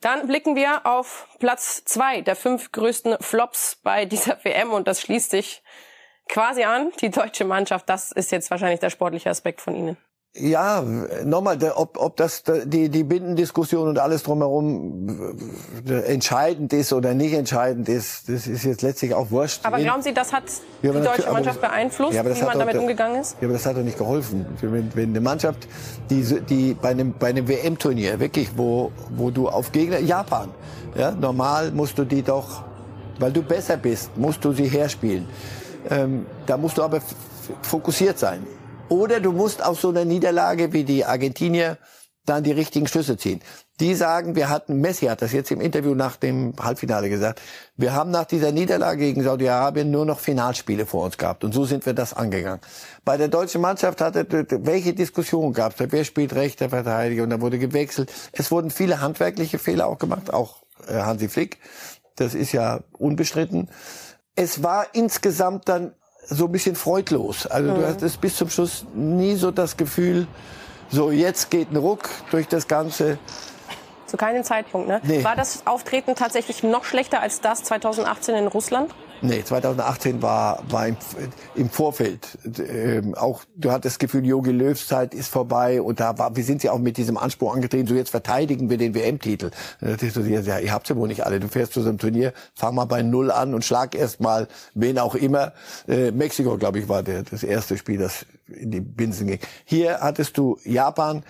[0.00, 5.00] Dann blicken wir auf Platz zwei der fünf größten Flops bei dieser WM und das
[5.00, 5.62] schließt sich
[6.28, 6.90] quasi an.
[7.00, 9.96] Die deutsche Mannschaft, das ist jetzt wahrscheinlich der sportliche Aspekt von Ihnen.
[10.32, 10.84] Ja,
[11.24, 15.36] nochmal, ob, ob das die, die Bindendiskussion und alles drumherum
[15.88, 19.66] äh, entscheidend ist oder nicht entscheidend ist, das ist jetzt letztlich auch wurscht.
[19.66, 20.44] Aber glauben Sie, das hat
[20.82, 23.38] ja, die deutsche Mannschaft beeinflusst, ja, wie man damit doch, umgegangen ist?
[23.40, 24.46] Ja, aber das hat doch nicht geholfen.
[24.60, 25.66] Wenn, wenn eine Mannschaft,
[26.10, 30.50] die, die bei einem, bei einem WM-Turnier, wirklich, wo, wo du auf Gegner, Japan,
[30.94, 32.62] ja, normal musst du die doch,
[33.18, 35.28] weil du besser bist, musst du sie herspielen.
[35.90, 37.00] Ähm, da musst du aber
[37.62, 38.46] fokussiert sein.
[38.90, 41.78] Oder du musst aus so einer Niederlage wie die Argentinier
[42.26, 43.40] dann die richtigen Schlüsse ziehen.
[43.80, 47.40] Die sagen, wir hatten, Messi hat das jetzt im Interview nach dem Halbfinale gesagt,
[47.76, 51.44] wir haben nach dieser Niederlage gegen Saudi-Arabien nur noch Finalspiele vor uns gehabt.
[51.44, 52.60] Und so sind wir das angegangen.
[53.04, 54.26] Bei der deutschen Mannschaft hatte,
[54.64, 55.86] welche Diskussion gab es?
[55.90, 57.22] Wer spielt rechter Verteidiger?
[57.22, 58.12] Und da wurde gewechselt.
[58.32, 61.58] Es wurden viele handwerkliche Fehler auch gemacht, auch äh, Hansi Flick.
[62.16, 63.70] Das ist ja unbestritten.
[64.36, 67.46] Es war insgesamt dann so ein bisschen freudlos.
[67.46, 67.76] Also mhm.
[67.76, 70.26] du hattest bis zum Schluss nie so das Gefühl,
[70.90, 73.18] so jetzt geht ein Ruck durch das Ganze.
[74.06, 75.00] Zu keinem Zeitpunkt, ne?
[75.04, 75.22] Nee.
[75.22, 78.92] War das Auftreten tatsächlich noch schlechter als das 2018 in Russland?
[79.22, 80.96] Nee, 2018 war, war im,
[81.54, 82.38] im Vorfeld.
[82.58, 86.44] Ähm, auch du hattest das Gefühl, Jogi Löws Zeit ist vorbei und da war, wir
[86.44, 89.50] sind ja auch mit diesem Anspruch angetreten, so jetzt verteidigen wir den WM-Titel.
[89.80, 91.38] So, ja, ihr habt ja wohl nicht alle.
[91.38, 94.48] Du fährst zu so einem Turnier, fang mal bei Null an und schlag erst mal
[94.74, 95.52] wen auch immer.
[95.86, 99.38] Äh, Mexiko, glaube ich, war der, das erste Spiel, das in die Binsen ging.
[99.64, 101.22] Hier hattest du Japan,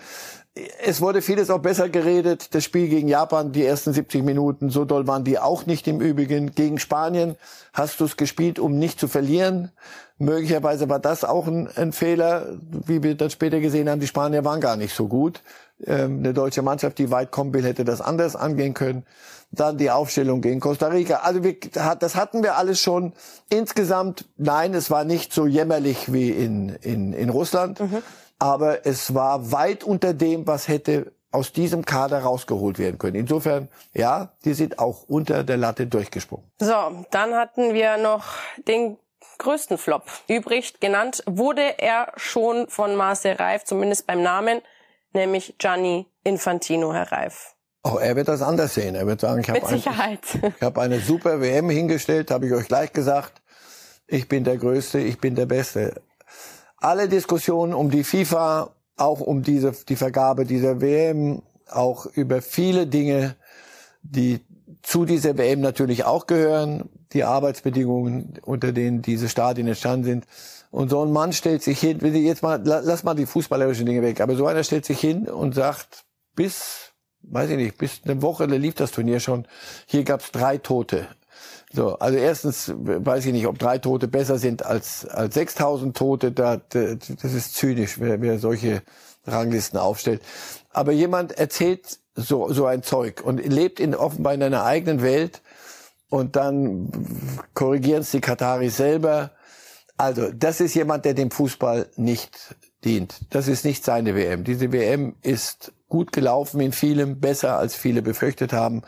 [0.53, 2.53] es wurde vieles auch besser geredet.
[2.53, 6.01] Das Spiel gegen Japan, die ersten 70 Minuten, so doll waren die auch nicht im
[6.01, 6.53] Übrigen.
[6.53, 7.35] Gegen Spanien
[7.73, 9.71] hast du es gespielt, um nicht zu verlieren.
[10.17, 12.47] Möglicherweise war das auch ein, ein, Fehler,
[12.85, 14.01] wie wir dann später gesehen haben.
[14.01, 15.41] Die Spanier waren gar nicht so gut.
[15.85, 19.05] Ähm, eine deutsche Mannschaft, die weit kommen will, hätte das anders angehen können.
[19.51, 21.21] Dann die Aufstellung gegen Costa Rica.
[21.23, 21.55] Also wir,
[21.99, 23.13] das hatten wir alles schon.
[23.49, 27.79] Insgesamt, nein, es war nicht so jämmerlich wie in, in, in Russland.
[27.79, 28.03] Mhm
[28.41, 33.15] aber es war weit unter dem, was hätte aus diesem Kader rausgeholt werden können.
[33.15, 36.51] Insofern, ja, die sind auch unter der Latte durchgesprungen.
[36.59, 38.25] So, dann hatten wir noch
[38.67, 38.97] den
[39.37, 40.79] größten Flop übrig.
[40.79, 44.61] Genannt wurde er schon von Marcel Reif, zumindest beim Namen,
[45.13, 47.53] nämlich Gianni Infantino, Herr Reif.
[47.83, 48.95] Oh, er wird das anders sehen.
[48.95, 50.19] Er wird sagen, ich habe ein,
[50.61, 53.41] hab eine super WM hingestellt, habe ich euch gleich gesagt.
[54.07, 56.01] Ich bin der Größte, ich bin der Beste
[56.81, 62.87] alle Diskussionen um die FIFA, auch um diese, die Vergabe dieser WM, auch über viele
[62.87, 63.35] Dinge,
[64.01, 64.41] die
[64.81, 66.89] zu dieser WM natürlich auch gehören.
[67.13, 70.25] die Arbeitsbedingungen, unter denen diese Stadien entstanden sind.
[70.71, 74.21] Und so ein Mann stellt sich hin, jetzt mal, lass mal die fußballerischen Dinge weg,
[74.21, 76.05] aber so einer stellt sich hin und sagt,
[76.35, 79.45] bis, weiß ich nicht, bis eine Woche lief das Turnier schon,
[79.85, 81.09] hier gab's drei Tote.
[81.73, 86.31] So, also erstens weiß ich nicht, ob drei Tote besser sind als, als 6000 Tote.
[86.31, 88.81] Da, das ist zynisch, wer, wer solche
[89.25, 90.21] Ranglisten aufstellt.
[90.71, 95.41] Aber jemand erzählt so, so ein Zeug und lebt in, offenbar in einer eigenen Welt
[96.09, 96.91] und dann
[97.53, 99.31] korrigieren es die Kataris selber.
[99.95, 103.21] Also, das ist jemand, der dem Fußball nicht dient.
[103.29, 104.43] Das ist nicht seine WM.
[104.43, 108.81] Diese WM ist gut gelaufen in vielem, besser als viele befürchtet haben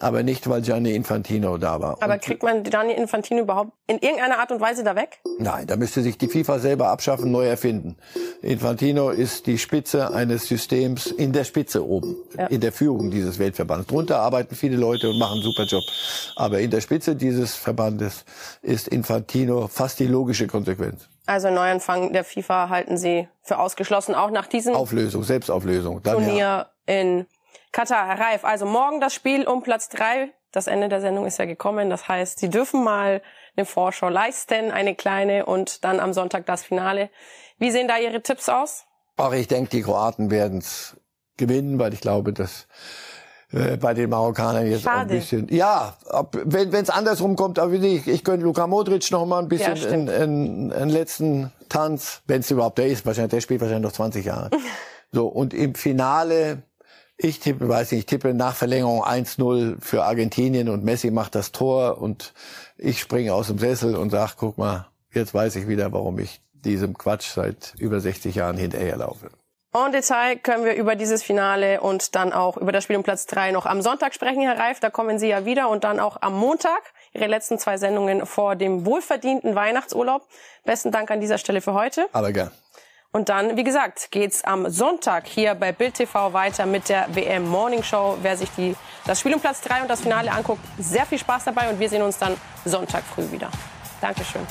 [0.00, 1.98] aber nicht, weil Gianni Infantino da war.
[2.00, 5.20] Aber und kriegt man Gianni Infantino überhaupt in irgendeiner Art und Weise da weg?
[5.38, 7.96] Nein, da müsste sich die FIFA selber abschaffen, neu erfinden.
[8.42, 12.46] Infantino ist die Spitze eines Systems in der Spitze oben, ja.
[12.46, 13.86] in der Führung dieses Weltverbandes.
[13.86, 15.84] Drunter arbeiten viele Leute und machen einen super Job.
[16.36, 18.24] Aber in der Spitze dieses Verbandes
[18.62, 21.08] ist Infantino fast die logische Konsequenz.
[21.26, 26.02] Also Neuanfang der FIFA halten Sie für ausgeschlossen, auch nach diesem Auflösung, Selbstauflösung.
[26.02, 26.70] Dann Turnier ja.
[26.86, 27.26] in
[27.72, 30.30] Katar, Herr Reif, also morgen das Spiel um Platz drei.
[30.52, 31.90] Das Ende der Sendung ist ja gekommen.
[31.90, 33.22] Das heißt, Sie dürfen mal
[33.56, 37.10] eine Vorschau leisten, eine kleine und dann am Sonntag das Finale.
[37.58, 38.84] Wie sehen da Ihre Tipps aus?
[39.16, 40.96] Ach, ich denke, die Kroaten werden es
[41.36, 42.66] gewinnen, weil ich glaube, dass
[43.52, 44.96] äh, bei den Marokkanern jetzt Schade.
[44.96, 45.48] auch ein bisschen.
[45.50, 49.48] Ja, ob, wenn es andersrum kommt, aber ich, ich könnte Luka Modric noch mal ein
[49.48, 53.04] bisschen ja, einen letzten Tanz, wenn es überhaupt der ist.
[53.06, 54.50] Wahrscheinlich der spielt wahrscheinlich noch 20 Jahre.
[55.12, 56.62] so und im Finale
[57.22, 61.52] ich tippe, weiß nicht, ich tippe nach Verlängerung 1-0 für Argentinien und Messi macht das
[61.52, 62.32] Tor und
[62.78, 66.40] ich springe aus dem Sessel und sag, guck mal, jetzt weiß ich wieder, warum ich
[66.52, 69.30] diesem Quatsch seit über 60 Jahren hinterherlaufe.
[69.72, 73.26] En Detail können wir über dieses Finale und dann auch über das Spiel um Platz
[73.26, 74.80] 3 noch am Sonntag sprechen, Herr Reif.
[74.80, 76.82] Da kommen Sie ja wieder und dann auch am Montag.
[77.12, 80.26] Ihre letzten zwei Sendungen vor dem wohlverdienten Weihnachtsurlaub.
[80.64, 82.06] Besten Dank an dieser Stelle für heute.
[82.12, 82.50] Aber gern.
[83.12, 87.48] Und dann, wie gesagt, geht's am Sonntag hier bei Bild TV weiter mit der WM
[87.48, 88.16] Morning Show.
[88.22, 91.44] Wer sich die, das Spiel um Platz 3 und das Finale anguckt, sehr viel Spaß
[91.44, 93.50] dabei und wir sehen uns dann Sonntag früh wieder.
[94.00, 94.46] Dankeschön.